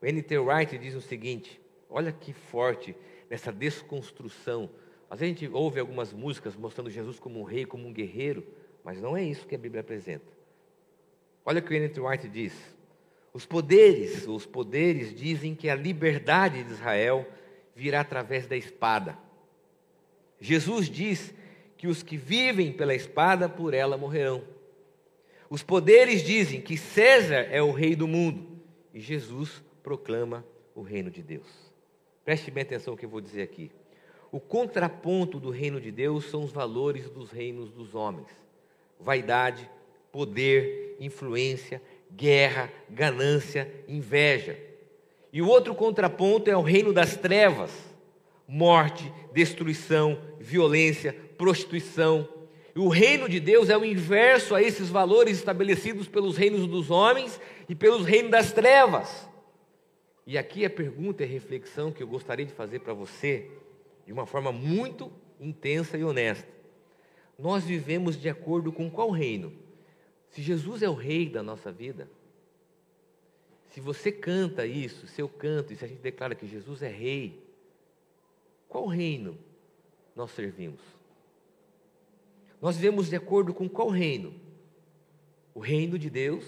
O 0.00 0.06
N.T. 0.06 0.38
Wright 0.38 0.78
diz 0.78 0.94
o 0.94 1.02
seguinte: 1.02 1.60
olha 1.90 2.10
que 2.10 2.32
forte 2.32 2.96
nessa 3.28 3.52
desconstrução. 3.52 4.70
Às 5.10 5.20
vezes 5.20 5.36
a 5.36 5.40
gente 5.40 5.54
ouve 5.54 5.78
algumas 5.78 6.10
músicas 6.10 6.56
mostrando 6.56 6.88
Jesus 6.88 7.20
como 7.20 7.38
um 7.38 7.44
rei, 7.44 7.66
como 7.66 7.86
um 7.86 7.92
guerreiro, 7.92 8.42
mas 8.82 8.98
não 8.98 9.14
é 9.14 9.22
isso 9.22 9.46
que 9.46 9.54
a 9.54 9.58
Bíblia 9.58 9.82
apresenta. 9.82 10.32
Olha 11.44 11.60
o 11.60 11.62
que 11.62 11.74
o 11.74 11.76
N.T. 11.76 12.00
Wright 12.00 12.26
diz. 12.30 12.54
Os 13.30 13.44
poderes, 13.44 14.26
os 14.26 14.46
poderes 14.46 15.14
dizem 15.14 15.54
que 15.54 15.68
a 15.68 15.74
liberdade 15.74 16.64
de 16.64 16.70
Israel 16.70 17.26
virá 17.76 18.00
através 18.00 18.46
da 18.46 18.56
espada. 18.56 19.18
Jesus 20.40 20.88
diz 20.88 21.34
que 21.76 21.86
os 21.86 22.02
que 22.02 22.16
vivem 22.16 22.72
pela 22.72 22.94
espada 22.94 23.48
por 23.48 23.74
ela 23.74 23.96
morrerão. 23.96 24.42
Os 25.48 25.62
poderes 25.62 26.22
dizem 26.22 26.60
que 26.60 26.76
César 26.76 27.48
é 27.50 27.62
o 27.62 27.72
rei 27.72 27.94
do 27.94 28.08
mundo 28.08 28.46
e 28.94 29.00
Jesus 29.00 29.62
proclama 29.82 30.44
o 30.74 30.82
reino 30.82 31.10
de 31.10 31.22
Deus. 31.22 31.46
Preste 32.24 32.50
bem 32.50 32.62
atenção 32.62 32.92
no 32.92 32.98
que 32.98 33.04
eu 33.04 33.10
vou 33.10 33.20
dizer 33.20 33.42
aqui. 33.42 33.70
O 34.32 34.38
contraponto 34.38 35.40
do 35.40 35.50
reino 35.50 35.80
de 35.80 35.90
Deus 35.90 36.26
são 36.26 36.44
os 36.44 36.52
valores 36.52 37.10
dos 37.10 37.30
reinos 37.30 37.70
dos 37.72 37.94
homens: 37.94 38.28
vaidade, 38.98 39.68
poder, 40.12 40.96
influência, 41.00 41.82
guerra, 42.12 42.70
ganância, 42.88 43.68
inveja. 43.88 44.56
E 45.32 45.42
o 45.42 45.48
outro 45.48 45.74
contraponto 45.74 46.48
é 46.48 46.56
o 46.56 46.62
reino 46.62 46.92
das 46.92 47.16
trevas 47.16 47.89
morte, 48.52 49.12
destruição, 49.32 50.20
violência, 50.40 51.12
prostituição. 51.38 52.28
O 52.74 52.88
reino 52.88 53.28
de 53.28 53.38
Deus 53.38 53.70
é 53.70 53.78
o 53.78 53.84
inverso 53.84 54.56
a 54.56 54.62
esses 54.62 54.88
valores 54.88 55.38
estabelecidos 55.38 56.08
pelos 56.08 56.36
reinos 56.36 56.66
dos 56.66 56.90
homens 56.90 57.40
e 57.68 57.76
pelos 57.76 58.04
reinos 58.04 58.32
das 58.32 58.52
trevas. 58.52 59.28
E 60.26 60.36
aqui 60.36 60.64
a 60.64 60.70
pergunta 60.70 61.22
e 61.22 61.26
a 61.26 61.28
reflexão 61.28 61.92
que 61.92 62.02
eu 62.02 62.08
gostaria 62.08 62.44
de 62.44 62.52
fazer 62.52 62.80
para 62.80 62.92
você, 62.92 63.48
de 64.04 64.12
uma 64.12 64.26
forma 64.26 64.50
muito 64.50 65.12
intensa 65.38 65.96
e 65.96 66.02
honesta. 66.02 66.48
Nós 67.38 67.62
vivemos 67.62 68.20
de 68.20 68.28
acordo 68.28 68.72
com 68.72 68.90
qual 68.90 69.10
reino? 69.10 69.52
Se 70.28 70.42
Jesus 70.42 70.82
é 70.82 70.88
o 70.88 70.94
rei 70.94 71.28
da 71.28 71.42
nossa 71.42 71.70
vida, 71.70 72.10
se 73.68 73.80
você 73.80 74.10
canta 74.10 74.66
isso, 74.66 75.06
se 75.06 75.22
eu 75.22 75.28
canto, 75.28 75.72
e 75.72 75.76
se 75.76 75.84
a 75.84 75.88
gente 75.88 76.00
declara 76.00 76.34
que 76.34 76.48
Jesus 76.48 76.82
é 76.82 76.88
rei, 76.88 77.48
qual 78.70 78.86
reino 78.86 79.36
nós 80.14 80.30
servimos? 80.30 80.80
Nós 82.62 82.76
vivemos 82.76 83.10
de 83.10 83.16
acordo 83.16 83.52
com 83.52 83.68
qual 83.68 83.88
reino? 83.88 84.32
O 85.52 85.58
reino 85.58 85.98
de 85.98 86.08
Deus, 86.08 86.44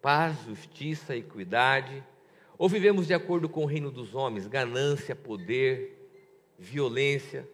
paz, 0.00 0.42
justiça, 0.46 1.14
equidade, 1.14 2.02
ou 2.56 2.70
vivemos 2.70 3.06
de 3.06 3.12
acordo 3.12 3.50
com 3.50 3.64
o 3.64 3.66
reino 3.66 3.90
dos 3.90 4.14
homens, 4.14 4.46
ganância, 4.46 5.14
poder, 5.14 6.10
violência? 6.58 7.46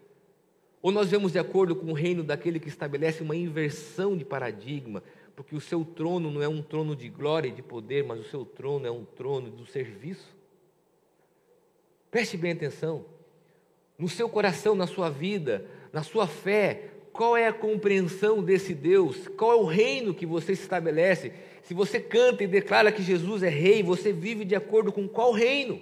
Ou 0.80 0.92
nós 0.92 1.06
vivemos 1.06 1.32
de 1.32 1.38
acordo 1.40 1.74
com 1.74 1.90
o 1.90 1.94
reino 1.94 2.22
daquele 2.22 2.60
que 2.60 2.68
estabelece 2.68 3.20
uma 3.20 3.34
inversão 3.34 4.16
de 4.16 4.24
paradigma, 4.24 5.02
porque 5.34 5.56
o 5.56 5.60
seu 5.60 5.84
trono 5.84 6.30
não 6.30 6.40
é 6.40 6.46
um 6.46 6.62
trono 6.62 6.94
de 6.94 7.08
glória 7.08 7.48
e 7.48 7.52
de 7.52 7.62
poder, 7.62 8.04
mas 8.04 8.20
o 8.20 8.30
seu 8.30 8.44
trono 8.44 8.86
é 8.86 8.90
um 8.92 9.04
trono 9.04 9.50
do 9.50 9.66
serviço? 9.66 10.36
Preste 12.12 12.36
bem 12.36 12.52
atenção 12.52 13.15
no 13.98 14.08
seu 14.08 14.28
coração, 14.28 14.74
na 14.74 14.86
sua 14.86 15.10
vida, 15.10 15.64
na 15.92 16.02
sua 16.02 16.26
fé, 16.26 16.90
qual 17.12 17.36
é 17.36 17.46
a 17.46 17.52
compreensão 17.52 18.42
desse 18.42 18.74
Deus? 18.74 19.26
Qual 19.28 19.52
é 19.52 19.56
o 19.56 19.64
reino 19.64 20.12
que 20.12 20.26
você 20.26 20.52
estabelece? 20.52 21.32
Se 21.62 21.72
você 21.72 21.98
canta 21.98 22.44
e 22.44 22.46
declara 22.46 22.92
que 22.92 23.02
Jesus 23.02 23.42
é 23.42 23.48
rei, 23.48 23.82
você 23.82 24.12
vive 24.12 24.44
de 24.44 24.54
acordo 24.54 24.92
com 24.92 25.08
qual 25.08 25.32
reino? 25.32 25.80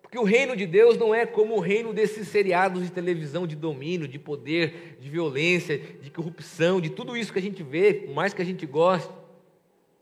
Porque 0.00 0.18
o 0.18 0.24
reino 0.24 0.54
de 0.54 0.66
Deus 0.66 0.96
não 0.96 1.14
é 1.14 1.26
como 1.26 1.56
o 1.56 1.60
reino 1.60 1.92
desses 1.92 2.28
seriados 2.28 2.82
de 2.82 2.92
televisão 2.92 3.46
de 3.46 3.56
domínio, 3.56 4.06
de 4.06 4.18
poder, 4.18 4.98
de 5.00 5.08
violência, 5.08 5.78
de 5.78 6.10
corrupção, 6.10 6.80
de 6.80 6.90
tudo 6.90 7.16
isso 7.16 7.32
que 7.32 7.38
a 7.38 7.42
gente 7.42 7.62
vê, 7.62 7.94
por 7.94 8.14
mais 8.14 8.32
que 8.32 8.42
a 8.42 8.44
gente 8.44 8.64
goste. 8.66 9.10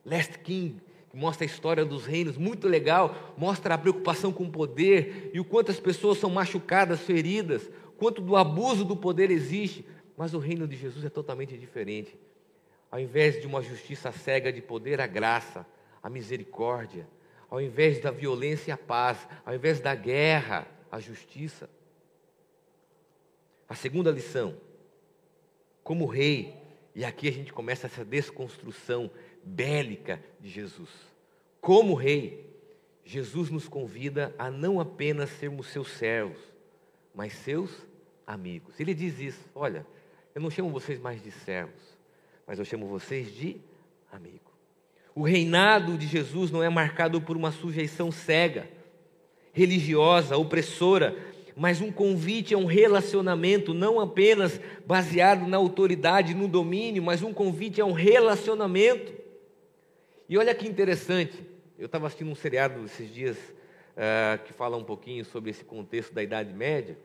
Last 0.05 0.39
King, 0.41 0.81
que 1.11 1.17
mostra 1.17 1.45
a 1.45 1.47
história 1.47 1.85
dos 1.85 2.07
reinos, 2.07 2.37
muito 2.37 2.69
legal, 2.69 3.35
mostra 3.37 3.75
a 3.75 3.79
preocupação 3.79 4.33
com 4.33 4.45
o 4.45 4.51
poder 4.51 5.31
e 5.35 5.41
o 5.41 5.45
quanto 5.45 5.71
as 5.71 5.81
pessoas 5.81 6.19
são 6.19 6.31
machucadas, 6.31 7.01
feridas, 7.01 7.69
quanto 7.99 8.23
do 8.23 8.37
abuso 8.37 8.85
do 8.85 8.97
poder 8.97 9.31
existe, 9.31 9.85
mas 10.17 10.35
o 10.35 10.39
reino 10.39 10.69
de 10.69 10.77
Jesus 10.77 11.05
é 11.05 11.11
totalmente 11.11 11.59
diferente. 11.59 12.17
Ao 12.91 13.01
invés 13.01 13.41
de 13.41 13.47
uma 13.47 13.61
justiça 13.61 14.13
cega 14.13 14.53
de 14.53 14.63
poder, 14.63 15.01
a 15.01 15.07
graça, 15.07 15.67
a 16.01 16.09
misericórdia, 16.09 17.09
ao 17.51 17.61
invés 17.61 18.01
da 18.01 18.13
violência, 18.13 18.75
a 18.75 18.79
paz, 18.79 19.27
ao 19.45 19.53
invés 19.53 19.81
da 19.81 19.95
guerra, 19.95 20.67
a 20.93 21.01
justiça. 21.01 21.69
A 23.69 23.75
segunda 23.75 24.13
lição, 24.13 24.57
como 25.83 26.07
rei, 26.07 26.55
e 26.95 27.05
aqui 27.05 27.29
a 27.29 27.33
gente 27.33 27.53
começa 27.53 27.87
essa 27.87 28.05
desconstrução 28.05 29.11
bélica 29.43 30.23
de 30.41 30.49
Jesus. 30.49 30.91
Como 31.61 31.95
rei, 31.95 32.49
Jesus 33.05 33.51
nos 33.51 33.69
convida 33.69 34.35
a 34.39 34.51
não 34.51 34.81
apenas 34.81 35.31
sermos 35.31 35.67
seus 35.69 35.91
servos, 35.93 36.39
mas 37.15 37.33
seus 37.33 37.71
amigos. 38.27 38.79
Ele 38.79 38.95
diz 38.95 39.19
isso: 39.19 39.49
olha, 39.55 39.87
eu 40.35 40.41
não 40.41 40.51
chamo 40.51 40.71
vocês 40.71 41.01
mais 41.01 41.23
de 41.23 41.31
servos, 41.31 41.99
mas 42.47 42.59
eu 42.59 42.65
chamo 42.65 42.87
vocês 42.87 43.35
de 43.35 43.57
amigo. 44.13 44.51
O 45.15 45.23
reinado 45.23 45.99
de 45.99 46.07
Jesus 46.07 46.51
não 46.51 46.63
é 46.63 46.69
marcado 46.69 47.21
por 47.21 47.37
uma 47.37 47.51
sujeição 47.51 48.13
cega, 48.13 48.69
religiosa, 49.53 50.37
opressora, 50.37 51.17
mas 51.57 51.81
um 51.81 51.91
convite 51.91 52.55
a 52.55 52.59
um 52.59 52.65
relacionamento 52.65 53.75
não 53.75 54.01
apenas 54.01 54.61
baseado 54.87 55.47
na 55.47 55.57
autoridade, 55.57 56.33
no 56.33 56.47
domínio, 56.47 57.03
mas 57.03 57.23
um 57.23 57.35
convite 57.35 57.81
a 57.81 57.85
um 57.85 57.93
relacionamento. 57.93 59.20
E 60.31 60.39
olha 60.39 60.55
que 60.55 60.65
interessante, 60.65 61.45
eu 61.77 61.87
estava 61.87 62.07
assistindo 62.07 62.31
um 62.31 62.37
seriado 62.37 62.85
esses 62.85 63.13
dias 63.13 63.37
uh, 63.37 64.41
que 64.45 64.53
fala 64.53 64.77
um 64.77 64.85
pouquinho 64.85 65.25
sobre 65.25 65.51
esse 65.51 65.65
contexto 65.65 66.15
da 66.15 66.23
Idade 66.23 66.55
Média. 66.55 66.97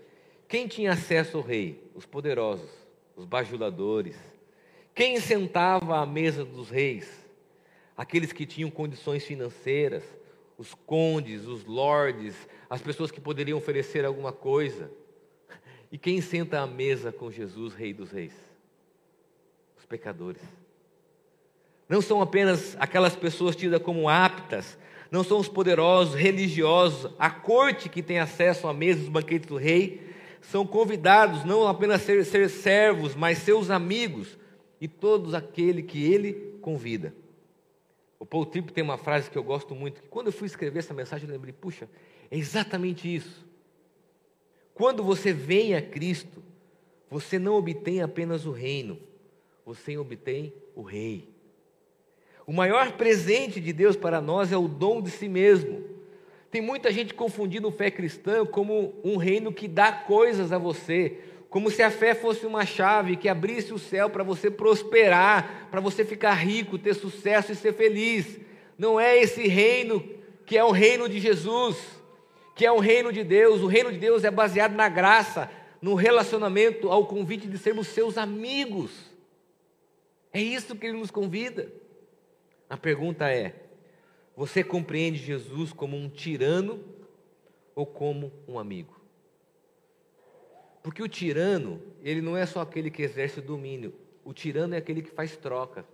Quem 0.48 0.68
tinha 0.68 0.92
acesso 0.92 1.38
ao 1.38 1.42
rei? 1.42 1.90
Os 1.96 2.06
poderosos, 2.06 2.70
os 3.16 3.26
bajuladores. 3.26 4.16
Quem 4.94 5.20
sentava 5.20 5.98
à 5.98 6.06
mesa 6.06 6.46
dos 6.46 6.70
reis? 6.70 7.10
Aqueles 7.98 8.32
que 8.32 8.46
tinham 8.46 8.70
condições 8.70 9.26
financeiras, 9.26 10.04
os 10.56 10.76
condes, 10.76 11.48
os 11.48 11.66
lordes, 11.66 12.36
as 12.70 12.80
pessoas 12.80 13.10
que 13.10 13.20
poderiam 13.20 13.58
oferecer 13.58 14.06
alguma 14.06 14.32
coisa. 14.32 14.92
E 15.92 15.98
quem 15.98 16.22
senta 16.22 16.60
à 16.60 16.68
mesa 16.68 17.12
com 17.12 17.32
Jesus, 17.32 17.74
Rei 17.74 17.92
dos 17.92 18.12
Reis? 18.12 18.36
Os 19.76 19.84
pecadores. 19.84 20.44
Não 21.88 22.02
são 22.02 22.22
apenas 22.22 22.76
aquelas 22.80 23.16
pessoas 23.16 23.56
tidas 23.56 23.82
como 23.82 24.10
aptas, 24.10 24.78
não 25.12 25.24
são 25.24 25.40
os 25.40 25.48
poderosos, 25.48 26.16
religiosos, 26.16 27.12
a 27.20 27.30
corte 27.30 27.90
que 27.90 28.02
tem 28.02 28.20
acesso 28.20 28.68
à 28.68 28.74
mesa 28.74 29.02
dos 29.02 29.10
banquetes 29.10 29.48
do 29.48 29.56
rei, 29.56 30.02
são 30.42 30.66
convidados 30.66 31.44
não 31.44 31.68
apenas 31.68 32.02
a 32.02 32.06
ser, 32.06 32.26
ser 32.26 32.50
servos, 32.50 33.16
mas 33.16 33.40
seus 33.40 33.70
amigos 33.70 34.38
e 34.80 34.88
todos 34.88 35.34
aquele 35.34 35.82
que 35.82 36.04
ele 36.12 36.58
convida. 36.62 37.14
O 38.20 38.26
Paul 38.26 38.46
Tripp 38.46 38.74
tem 38.74 38.84
uma 38.84 38.98
frase 38.98 39.30
que 39.30 39.38
eu 39.38 39.44
gosto 39.44 39.76
muito, 39.76 40.02
que 40.02 40.08
quando 40.08 40.28
eu 40.28 40.34
fui 40.34 40.48
escrever 40.48 40.80
essa 40.80 40.94
mensagem 40.94 41.28
eu 41.28 41.34
lembrei, 41.34 41.54
puxa, 41.54 41.90
é 42.32 42.38
exatamente 42.38 43.14
isso. 43.14 43.46
Quando 44.74 45.04
você 45.04 45.32
vem 45.32 45.76
a 45.76 45.82
Cristo, 45.82 46.44
você 47.10 47.38
não 47.40 47.54
obtém 47.56 48.02
apenas 48.02 48.46
o 48.46 48.52
reino, 48.52 49.00
você 49.66 49.98
obtém 49.98 50.54
o 50.76 50.82
rei. 50.82 51.35
O 52.48 52.54
maior 52.54 52.92
presente 52.92 53.60
de 53.60 53.74
Deus 53.74 53.96
para 53.96 54.22
nós 54.22 54.52
é 54.52 54.58
o 54.58 54.68
dom 54.68 55.02
de 55.02 55.10
si 55.10 55.28
mesmo. 55.28 55.84
Tem 56.52 56.62
muita 56.62 56.92
gente 56.92 57.14
confundindo 57.14 57.72
fé 57.72 57.90
cristã 57.90 58.46
como 58.46 58.94
um 59.04 59.18
reino 59.18 59.52
que 59.52 59.68
dá 59.68 59.92
coisas 59.92 60.52
a 60.52 60.58
você, 60.58 61.18
como 61.50 61.72
se 61.72 61.82
a 61.82 61.90
fé 61.90 62.14
fosse 62.14 62.46
uma 62.46 62.66
chave 62.66 63.18
que 63.18 63.28
abrisse 63.28 63.74
o 63.74 63.80
céu 63.80 64.10
para 64.10 64.24
você 64.24 64.52
prosperar, 64.52 65.68
para 65.72 65.82
você 65.82 66.06
ficar 66.06 66.34
rico, 66.34 66.78
ter 66.78 66.94
sucesso 66.94 67.52
e 67.52 67.56
ser 67.56 67.74
feliz. 67.74 68.40
Não 68.78 69.00
é 69.00 69.18
esse 69.18 69.48
reino 69.48 70.08
que 70.46 70.58
é 70.58 70.64
o 70.64 70.72
reino 70.72 71.10
de 71.10 71.20
Jesus, 71.20 71.78
que 72.54 72.66
é 72.66 72.72
o 72.72 72.80
reino 72.80 73.12
de 73.12 73.24
Deus. 73.24 73.62
O 73.62 73.68
reino 73.68 73.92
de 73.92 73.98
Deus 73.98 74.24
é 74.24 74.30
baseado 74.30 74.76
na 74.76 74.88
graça, 74.88 75.50
no 75.82 75.96
relacionamento, 75.96 76.92
ao 76.92 77.08
convite 77.08 77.48
de 77.48 77.58
sermos 77.58 77.88
seus 77.88 78.18
amigos. 78.18 78.92
É 80.32 80.42
isso 80.42 80.76
que 80.76 80.86
ele 80.86 80.98
nos 80.98 81.10
convida. 81.10 81.72
A 82.70 82.78
pergunta 82.78 83.30
é: 83.32 83.56
você 84.36 84.64
compreende 84.64 85.18
Jesus 85.18 85.72
como 85.72 85.96
um 85.96 86.10
tirano 86.10 86.84
ou 87.76 87.86
como 87.86 88.32
um 88.48 88.60
amigo? 88.60 89.00
Porque 90.84 91.02
o 91.02 91.08
tirano, 91.08 91.82
ele 92.04 92.22
não 92.22 92.38
é 92.38 92.46
só 92.46 92.62
aquele 92.62 92.92
que 92.92 93.02
exerce 93.02 93.40
o 93.40 93.42
domínio, 93.42 93.94
o 94.24 94.34
tirano 94.34 94.76
é 94.76 94.78
aquele 94.78 95.02
que 95.02 95.10
faz 95.10 95.38
troca. 95.38 95.86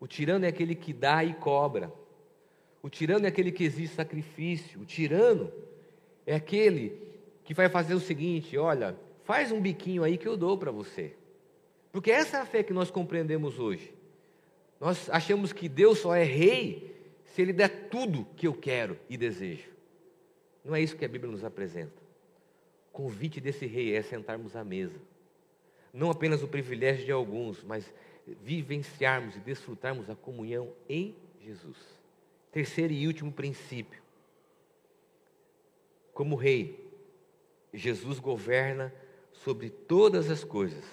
O 0.00 0.06
tirano 0.06 0.44
é 0.44 0.48
aquele 0.48 0.74
que 0.74 0.92
dá 0.92 1.22
e 1.24 1.34
cobra. 1.34 1.92
O 2.82 2.90
tirano 2.90 3.26
é 3.26 3.28
aquele 3.28 3.52
que 3.52 3.62
exige 3.62 3.94
sacrifício. 3.94 4.80
O 4.80 4.84
tirano 4.84 5.52
é 6.26 6.34
aquele 6.34 7.00
que 7.44 7.54
vai 7.54 7.68
fazer 7.68 7.94
o 7.94 8.00
seguinte: 8.00 8.56
olha, 8.56 8.96
faz 9.24 9.52
um 9.52 9.60
biquinho 9.60 10.02
aí 10.02 10.18
que 10.18 10.26
eu 10.26 10.36
dou 10.36 10.58
para 10.58 10.72
você. 10.72 11.14
Porque 11.92 12.10
essa 12.10 12.38
é 12.38 12.40
a 12.40 12.46
fé 12.46 12.62
que 12.62 12.72
nós 12.72 12.90
compreendemos 12.90 13.58
hoje. 13.58 13.94
Nós 14.82 15.08
achamos 15.10 15.52
que 15.52 15.68
Deus 15.68 16.00
só 16.00 16.12
é 16.12 16.24
rei 16.24 16.92
se 17.26 17.40
Ele 17.40 17.52
der 17.52 17.88
tudo 17.88 18.26
que 18.36 18.48
eu 18.48 18.52
quero 18.52 18.98
e 19.08 19.16
desejo. 19.16 19.70
Não 20.64 20.74
é 20.74 20.82
isso 20.82 20.96
que 20.96 21.04
a 21.04 21.08
Bíblia 21.08 21.30
nos 21.30 21.44
apresenta. 21.44 22.02
O 22.88 22.92
convite 22.92 23.40
desse 23.40 23.64
rei 23.64 23.94
é 23.94 24.02
sentarmos 24.02 24.56
à 24.56 24.64
mesa. 24.64 25.00
Não 25.92 26.10
apenas 26.10 26.42
o 26.42 26.48
privilégio 26.48 27.04
de 27.04 27.12
alguns, 27.12 27.62
mas 27.62 27.94
vivenciarmos 28.26 29.36
e 29.36 29.38
desfrutarmos 29.38 30.10
a 30.10 30.16
comunhão 30.16 30.72
em 30.88 31.14
Jesus. 31.40 31.78
Terceiro 32.50 32.92
e 32.92 33.06
último 33.06 33.30
princípio. 33.30 34.02
Como 36.12 36.34
rei, 36.34 36.90
Jesus 37.72 38.18
governa 38.18 38.92
sobre 39.30 39.70
todas 39.70 40.28
as 40.28 40.42
coisas, 40.42 40.84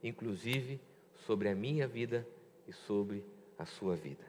inclusive 0.00 0.80
sobre 1.26 1.48
a 1.48 1.54
minha 1.56 1.88
vida 1.88 2.24
e 2.68 2.72
sobre 2.72 3.24
a 3.58 3.64
sua 3.64 3.96
vida. 3.96 4.24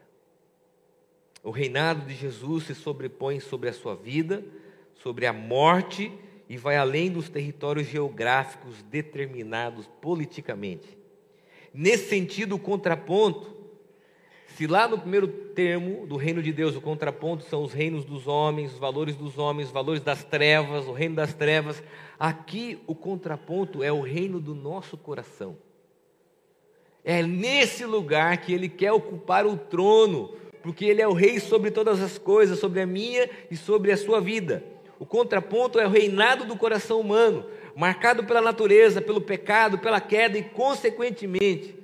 O 1.42 1.50
reinado 1.50 2.06
de 2.06 2.14
Jesus 2.14 2.64
se 2.64 2.74
sobrepõe 2.74 3.40
sobre 3.40 3.68
a 3.68 3.72
sua 3.72 3.94
vida, 3.94 4.44
sobre 4.94 5.26
a 5.26 5.32
morte 5.32 6.12
e 6.48 6.56
vai 6.56 6.76
além 6.76 7.10
dos 7.10 7.28
territórios 7.28 7.86
geográficos 7.86 8.82
determinados 8.82 9.86
politicamente. 10.00 10.98
Nesse 11.72 12.08
sentido, 12.08 12.56
o 12.56 12.58
contraponto, 12.58 13.56
se 14.56 14.66
lá 14.66 14.88
no 14.88 14.98
primeiro 14.98 15.28
termo 15.28 16.06
do 16.06 16.16
reino 16.16 16.42
de 16.42 16.52
Deus, 16.52 16.74
o 16.74 16.80
contraponto 16.80 17.44
são 17.44 17.62
os 17.62 17.72
reinos 17.72 18.04
dos 18.04 18.26
homens, 18.26 18.72
os 18.72 18.78
valores 18.78 19.14
dos 19.14 19.38
homens, 19.38 19.66
os 19.66 19.72
valores 19.72 20.02
das 20.02 20.24
trevas, 20.24 20.86
o 20.86 20.92
reino 20.92 21.14
das 21.14 21.34
trevas, 21.34 21.82
aqui 22.18 22.82
o 22.86 22.94
contraponto 22.94 23.82
é 23.82 23.92
o 23.92 24.00
reino 24.00 24.40
do 24.40 24.54
nosso 24.54 24.96
coração. 24.96 25.56
É 27.10 27.22
nesse 27.22 27.86
lugar 27.86 28.36
que 28.36 28.52
ele 28.52 28.68
quer 28.68 28.92
ocupar 28.92 29.46
o 29.46 29.56
trono, 29.56 30.34
porque 30.62 30.84
ele 30.84 31.00
é 31.00 31.08
o 31.08 31.14
rei 31.14 31.40
sobre 31.40 31.70
todas 31.70 32.02
as 32.02 32.18
coisas, 32.18 32.58
sobre 32.58 32.82
a 32.82 32.86
minha 32.86 33.30
e 33.50 33.56
sobre 33.56 33.90
a 33.90 33.96
sua 33.96 34.20
vida. 34.20 34.62
O 34.98 35.06
contraponto 35.06 35.80
é 35.80 35.86
o 35.86 35.90
reinado 35.90 36.44
do 36.44 36.54
coração 36.54 37.00
humano, 37.00 37.46
marcado 37.74 38.24
pela 38.24 38.42
natureza, 38.42 39.00
pelo 39.00 39.22
pecado, 39.22 39.78
pela 39.78 40.02
queda 40.02 40.36
e, 40.36 40.42
consequentemente, 40.42 41.74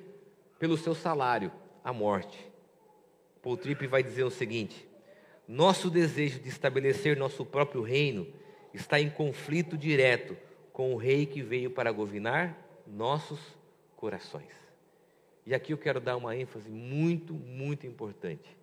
pelo 0.59 0.77
seu 0.77 0.95
salário, 0.95 1.51
a 1.83 1.91
morte. 1.91 2.39
Paul 3.43 3.57
Tripp 3.57 3.87
vai 3.87 4.03
dizer 4.03 4.25
o 4.25 4.31
seguinte: 4.31 4.87
nosso 5.49 5.89
desejo 5.89 6.39
de 6.39 6.51
estabelecer 6.51 7.17
nosso 7.17 7.47
próprio 7.47 7.81
reino 7.81 8.27
está 8.75 9.01
em 9.01 9.09
conflito 9.09 9.75
direto 9.75 10.37
com 10.71 10.93
o 10.93 10.99
rei 10.99 11.25
que 11.25 11.41
veio 11.41 11.71
para 11.71 11.91
governar 11.91 12.59
nossos 12.87 13.41
corações. 13.97 14.64
E 15.47 15.55
aqui 15.55 15.73
eu 15.73 15.79
quero 15.79 16.01
dar 16.01 16.17
uma 16.17 16.35
ênfase 16.35 16.71
muito, 16.71 17.35
muito 17.35 17.87
importante. 17.87 18.57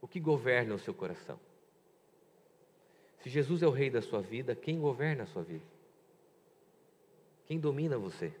O 0.00 0.08
que 0.08 0.18
governa 0.18 0.74
o 0.74 0.78
seu 0.78 0.92
coração? 0.92 1.38
Se 3.20 3.30
Jesus 3.30 3.62
é 3.62 3.66
o 3.66 3.70
rei 3.70 3.88
da 3.88 4.02
sua 4.02 4.20
vida, 4.20 4.54
quem 4.54 4.80
governa 4.80 5.22
a 5.22 5.26
sua 5.26 5.42
vida? 5.42 5.64
Quem 7.46 7.58
domina 7.58 7.96
você? 7.96 8.32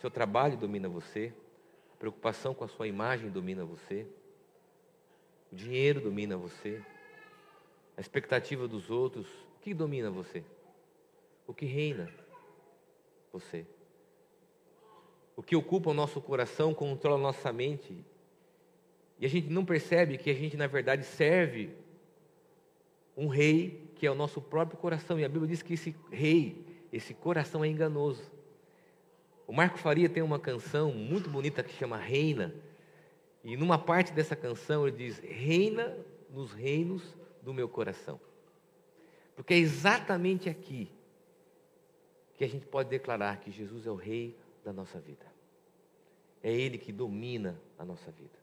Seu 0.00 0.10
trabalho 0.10 0.56
domina 0.56 0.88
você? 0.88 1.32
A 1.94 1.96
preocupação 1.96 2.54
com 2.54 2.64
a 2.64 2.68
sua 2.68 2.86
imagem 2.86 3.28
domina 3.28 3.64
você? 3.64 4.06
O 5.50 5.56
dinheiro 5.56 6.00
domina 6.00 6.36
você? 6.36 6.82
A 7.96 8.00
expectativa 8.00 8.66
dos 8.66 8.90
outros? 8.90 9.26
O 9.26 9.60
que 9.60 9.74
domina 9.74 10.10
você? 10.10 10.42
O 11.46 11.52
que 11.52 11.66
reina 11.66 12.10
você? 13.32 13.66
O 15.36 15.42
que 15.42 15.56
ocupa 15.56 15.90
o 15.90 15.94
nosso 15.94 16.20
coração 16.20 16.74
controla 16.74 17.16
a 17.16 17.22
nossa 17.22 17.52
mente. 17.52 18.04
E 19.18 19.26
a 19.26 19.28
gente 19.28 19.48
não 19.48 19.64
percebe 19.64 20.18
que 20.18 20.30
a 20.30 20.34
gente, 20.34 20.56
na 20.56 20.66
verdade, 20.66 21.04
serve 21.04 21.70
um 23.16 23.28
rei 23.28 23.90
que 23.94 24.06
é 24.06 24.10
o 24.10 24.14
nosso 24.14 24.40
próprio 24.40 24.78
coração. 24.78 25.18
E 25.18 25.24
a 25.24 25.28
Bíblia 25.28 25.48
diz 25.48 25.62
que 25.62 25.74
esse 25.74 25.94
rei, 26.10 26.64
esse 26.92 27.14
coração 27.14 27.64
é 27.64 27.68
enganoso. 27.68 28.30
O 29.46 29.52
Marco 29.52 29.78
Faria 29.78 30.08
tem 30.08 30.22
uma 30.22 30.38
canção 30.38 30.92
muito 30.92 31.30
bonita 31.30 31.62
que 31.62 31.72
chama 31.72 31.96
Reina. 31.96 32.54
E 33.44 33.56
numa 33.56 33.78
parte 33.78 34.12
dessa 34.12 34.36
canção 34.36 34.86
ele 34.86 34.96
diz: 34.96 35.18
Reina 35.18 35.96
nos 36.30 36.52
reinos 36.52 37.02
do 37.42 37.52
meu 37.52 37.68
coração. 37.68 38.20
Porque 39.34 39.54
é 39.54 39.58
exatamente 39.58 40.48
aqui 40.48 40.90
que 42.34 42.44
a 42.44 42.48
gente 42.48 42.66
pode 42.66 42.88
declarar 42.88 43.38
que 43.38 43.50
Jesus 43.50 43.86
é 43.86 43.90
o 43.90 43.94
rei 43.94 44.36
da 44.64 44.72
nossa 44.72 44.98
vida. 44.98 45.26
É 46.42 46.52
Ele 46.52 46.78
que 46.78 46.92
domina 46.92 47.60
a 47.78 47.84
nossa 47.84 48.10
vida. 48.10 48.38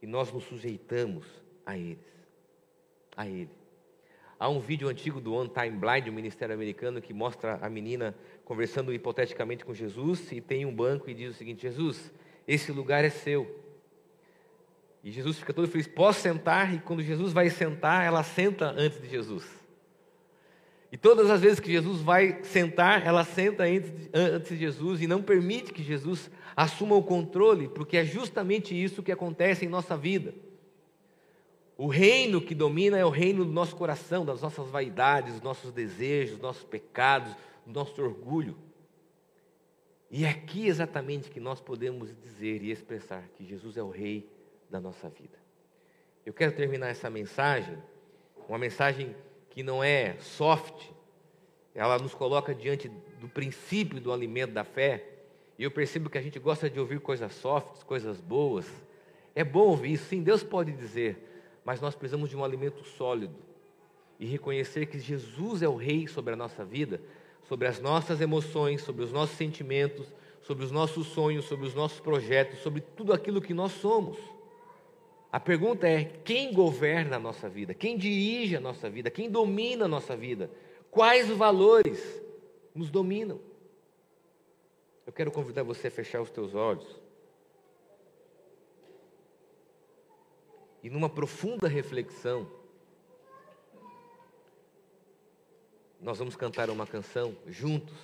E 0.00 0.06
nós 0.06 0.32
nos 0.32 0.44
sujeitamos 0.44 1.26
a 1.66 1.76
eles. 1.76 1.98
A 3.16 3.26
Ele. 3.26 3.50
Há 4.38 4.48
um 4.48 4.58
vídeo 4.58 4.88
antigo 4.88 5.20
do 5.20 5.34
On 5.34 5.46
Time 5.46 5.76
Blind, 5.76 6.08
um 6.08 6.12
ministério 6.12 6.54
americano, 6.54 7.02
que 7.02 7.12
mostra 7.12 7.58
a 7.60 7.68
menina 7.68 8.16
conversando 8.42 8.92
hipoteticamente 8.92 9.64
com 9.66 9.74
Jesus 9.74 10.32
e 10.32 10.40
tem 10.40 10.64
um 10.64 10.74
banco 10.74 11.10
e 11.10 11.14
diz 11.14 11.34
o 11.34 11.36
seguinte: 11.36 11.60
Jesus, 11.60 12.10
esse 12.48 12.72
lugar 12.72 13.04
é 13.04 13.10
seu. 13.10 13.60
E 15.04 15.10
Jesus 15.10 15.38
fica 15.38 15.52
todo 15.52 15.68
feliz, 15.68 15.86
posso 15.86 16.20
sentar? 16.20 16.74
E 16.74 16.80
quando 16.80 17.02
Jesus 17.02 17.34
vai 17.34 17.50
sentar, 17.50 18.04
ela 18.04 18.22
senta 18.22 18.70
antes 18.70 19.00
de 19.00 19.08
Jesus. 19.08 19.59
E 20.92 20.96
todas 20.96 21.30
as 21.30 21.40
vezes 21.40 21.60
que 21.60 21.70
Jesus 21.70 22.00
vai 22.00 22.42
sentar, 22.42 23.06
ela 23.06 23.24
senta 23.24 23.64
antes 24.12 24.48
de 24.50 24.56
Jesus 24.56 25.00
e 25.00 25.06
não 25.06 25.22
permite 25.22 25.72
que 25.72 25.82
Jesus 25.82 26.30
assuma 26.56 26.96
o 26.96 27.02
controle, 27.02 27.68
porque 27.68 27.96
é 27.96 28.04
justamente 28.04 28.74
isso 28.74 29.02
que 29.02 29.12
acontece 29.12 29.64
em 29.64 29.68
nossa 29.68 29.96
vida. 29.96 30.34
O 31.78 31.86
reino 31.86 32.42
que 32.42 32.54
domina 32.54 32.98
é 32.98 33.04
o 33.04 33.08
reino 33.08 33.44
do 33.44 33.52
nosso 33.52 33.74
coração, 33.76 34.24
das 34.24 34.42
nossas 34.42 34.68
vaidades, 34.68 35.34
dos 35.34 35.42
nossos 35.42 35.72
desejos, 35.72 36.32
dos 36.32 36.42
nossos 36.42 36.64
pecados, 36.64 37.34
do 37.64 37.72
nosso 37.72 38.02
orgulho. 38.02 38.56
E 40.10 40.24
é 40.24 40.28
aqui 40.28 40.66
exatamente 40.66 41.30
que 41.30 41.38
nós 41.38 41.60
podemos 41.60 42.14
dizer 42.20 42.62
e 42.62 42.72
expressar 42.72 43.22
que 43.36 43.46
Jesus 43.46 43.76
é 43.76 43.82
o 43.82 43.88
rei 43.88 44.28
da 44.68 44.80
nossa 44.80 45.08
vida. 45.08 45.38
Eu 46.26 46.34
quero 46.34 46.52
terminar 46.52 46.88
essa 46.88 47.08
mensagem, 47.08 47.78
uma 48.48 48.58
mensagem 48.58 49.14
que 49.50 49.62
não 49.62 49.82
é 49.82 50.16
soft, 50.20 50.88
ela 51.74 51.98
nos 51.98 52.14
coloca 52.14 52.54
diante 52.54 52.88
do 53.20 53.28
princípio 53.28 54.00
do 54.00 54.12
alimento 54.12 54.52
da 54.52 54.64
fé. 54.64 55.04
E 55.58 55.62
eu 55.64 55.70
percebo 55.70 56.08
que 56.08 56.16
a 56.16 56.22
gente 56.22 56.38
gosta 56.38 56.70
de 56.70 56.80
ouvir 56.80 57.00
coisas 57.00 57.34
softs, 57.34 57.82
coisas 57.82 58.20
boas. 58.20 58.66
É 59.34 59.44
bom 59.44 59.68
ouvir 59.68 59.92
isso, 59.92 60.06
sim, 60.06 60.22
Deus 60.22 60.42
pode 60.42 60.72
dizer, 60.72 61.18
mas 61.64 61.80
nós 61.80 61.94
precisamos 61.94 62.30
de 62.30 62.36
um 62.36 62.44
alimento 62.44 62.82
sólido. 62.84 63.34
e 64.18 64.26
reconhecer 64.26 64.84
que 64.84 64.98
Jesus 64.98 65.62
é 65.62 65.68
o 65.68 65.76
Rei 65.76 66.06
sobre 66.06 66.34
a 66.34 66.36
nossa 66.36 66.62
vida, 66.62 67.00
sobre 67.48 67.66
as 67.66 67.80
nossas 67.80 68.20
emoções, 68.20 68.82
sobre 68.82 69.02
os 69.02 69.10
nossos 69.10 69.34
sentimentos, 69.34 70.12
sobre 70.42 70.62
os 70.62 70.70
nossos 70.70 71.06
sonhos, 71.06 71.46
sobre 71.46 71.66
os 71.66 71.74
nossos 71.74 72.00
projetos, 72.00 72.58
sobre 72.58 72.82
tudo 72.82 73.14
aquilo 73.14 73.40
que 73.40 73.54
nós 73.54 73.72
somos. 73.72 74.18
A 75.32 75.38
pergunta 75.38 75.88
é: 75.88 76.04
quem 76.24 76.52
governa 76.52 77.16
a 77.16 77.20
nossa 77.20 77.48
vida? 77.48 77.72
Quem 77.72 77.96
dirige 77.96 78.56
a 78.56 78.60
nossa 78.60 78.90
vida? 78.90 79.10
Quem 79.10 79.30
domina 79.30 79.84
a 79.84 79.88
nossa 79.88 80.16
vida? 80.16 80.50
Quais 80.90 81.28
valores 81.28 82.20
nos 82.74 82.90
dominam? 82.90 83.40
Eu 85.06 85.12
quero 85.12 85.30
convidar 85.30 85.62
você 85.62 85.88
a 85.88 85.90
fechar 85.90 86.20
os 86.20 86.30
teus 86.30 86.54
olhos. 86.54 87.00
E 90.82 90.88
numa 90.88 91.08
profunda 91.08 91.68
reflexão, 91.68 92.50
nós 96.00 96.18
vamos 96.18 96.34
cantar 96.34 96.70
uma 96.70 96.86
canção 96.86 97.36
juntos 97.46 97.96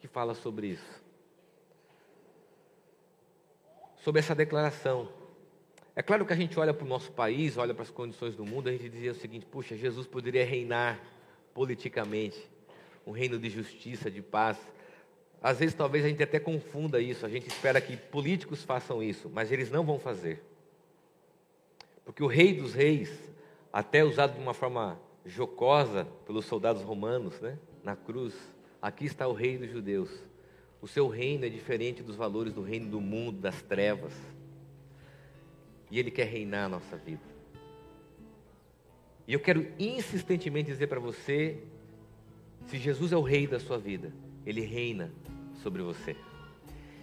que 0.00 0.08
fala 0.08 0.34
sobre 0.34 0.68
isso. 0.68 1.02
Sobre 4.02 4.18
essa 4.18 4.34
declaração. 4.34 5.19
É 5.94 6.02
claro 6.02 6.24
que 6.24 6.32
a 6.32 6.36
gente 6.36 6.58
olha 6.58 6.72
para 6.72 6.84
o 6.84 6.88
nosso 6.88 7.10
país, 7.12 7.56
olha 7.56 7.74
para 7.74 7.82
as 7.82 7.90
condições 7.90 8.36
do 8.36 8.44
mundo, 8.44 8.68
a 8.68 8.72
gente 8.72 8.88
dizia 8.88 9.12
o 9.12 9.14
seguinte: 9.14 9.44
puxa, 9.46 9.76
Jesus 9.76 10.06
poderia 10.06 10.44
reinar 10.44 11.00
politicamente, 11.52 12.38
um 13.06 13.10
reino 13.10 13.38
de 13.38 13.50
justiça, 13.50 14.10
de 14.10 14.22
paz. 14.22 14.56
Às 15.42 15.58
vezes, 15.58 15.74
talvez 15.74 16.04
a 16.04 16.08
gente 16.08 16.22
até 16.22 16.38
confunda 16.38 17.00
isso, 17.00 17.24
a 17.24 17.28
gente 17.28 17.48
espera 17.48 17.80
que 17.80 17.96
políticos 17.96 18.62
façam 18.62 19.02
isso, 19.02 19.30
mas 19.32 19.50
eles 19.50 19.70
não 19.70 19.84
vão 19.84 19.98
fazer. 19.98 20.42
Porque 22.04 22.22
o 22.22 22.26
Rei 22.26 22.52
dos 22.52 22.74
Reis, 22.74 23.10
até 23.72 24.04
usado 24.04 24.34
de 24.34 24.40
uma 24.40 24.52
forma 24.52 25.00
jocosa 25.24 26.06
pelos 26.26 26.44
soldados 26.44 26.82
romanos, 26.82 27.40
né, 27.40 27.58
na 27.82 27.96
cruz, 27.96 28.34
aqui 28.80 29.06
está 29.06 29.26
o 29.26 29.32
Rei 29.32 29.56
dos 29.56 29.70
Judeus. 29.70 30.10
O 30.82 30.88
seu 30.88 31.08
reino 31.08 31.44
é 31.44 31.48
diferente 31.48 32.02
dos 32.02 32.16
valores 32.16 32.52
do 32.52 32.62
reino 32.62 32.90
do 32.90 33.00
mundo, 33.00 33.38
das 33.38 33.60
trevas. 33.62 34.14
E 35.90 35.98
ele 35.98 36.10
quer 36.10 36.26
reinar 36.26 36.66
a 36.66 36.68
nossa 36.68 36.96
vida. 36.96 37.22
E 39.26 39.32
eu 39.32 39.40
quero 39.40 39.66
insistentemente 39.78 40.70
dizer 40.70 40.86
para 40.86 41.00
você: 41.00 41.58
se 42.66 42.78
Jesus 42.78 43.12
é 43.12 43.16
o 43.16 43.22
rei 43.22 43.46
da 43.46 43.60
sua 43.60 43.78
vida, 43.78 44.12
ele 44.44 44.60
reina 44.60 45.12
sobre 45.62 45.82
você. 45.82 46.16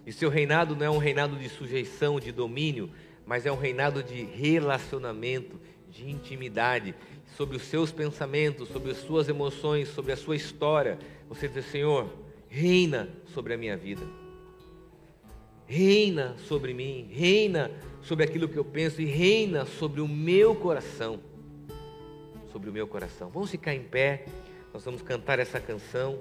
E 0.06 0.12
seu 0.12 0.30
reinado 0.30 0.76
não 0.76 0.86
é 0.86 0.89
um 0.89 0.97
reinado 0.97 1.36
de 1.36 1.50
sujeição, 1.50 2.19
de 2.19 2.32
domínio, 2.32 2.89
mas 3.26 3.45
é 3.45 3.52
um 3.52 3.58
reinado 3.58 4.02
de 4.02 4.23
relacionamento, 4.23 5.60
de 5.89 6.10
intimidade, 6.10 6.95
sobre 7.36 7.58
os 7.58 7.63
seus 7.63 7.91
pensamentos, 7.91 8.69
sobre 8.69 8.91
as 8.91 8.97
suas 8.97 9.28
emoções, 9.28 9.89
sobre 9.89 10.12
a 10.12 10.17
sua 10.17 10.36
história. 10.36 10.97
Você 11.28 11.47
diz, 11.47 11.65
Senhor, 11.65 12.12
reina 12.50 13.10
sobre 13.34 13.54
a 13.54 13.58
minha 13.58 13.76
vida. 13.76 14.06
Reina 15.67 16.36
sobre 16.38 16.73
mim, 16.73 17.10
reina 17.12 17.69
sobre 18.01 18.23
aquilo 18.23 18.47
que 18.47 18.58
eu 18.58 18.63
penso 18.63 19.01
e 19.01 19.06
reina 19.06 19.65
sobre 19.65 19.99
o 19.99 20.08
meu 20.08 20.56
coração. 20.56 21.19
Sobre 22.51 22.69
o 22.69 22.73
meu 22.73 22.88
coração. 22.88 23.30
Vamos 23.30 23.51
ficar 23.51 23.75
em 23.75 23.84
pé, 23.84 24.25
nós 24.73 24.86
vamos 24.86 25.01
cantar 25.01 25.39
essa 25.39 25.60
canção. 25.60 26.19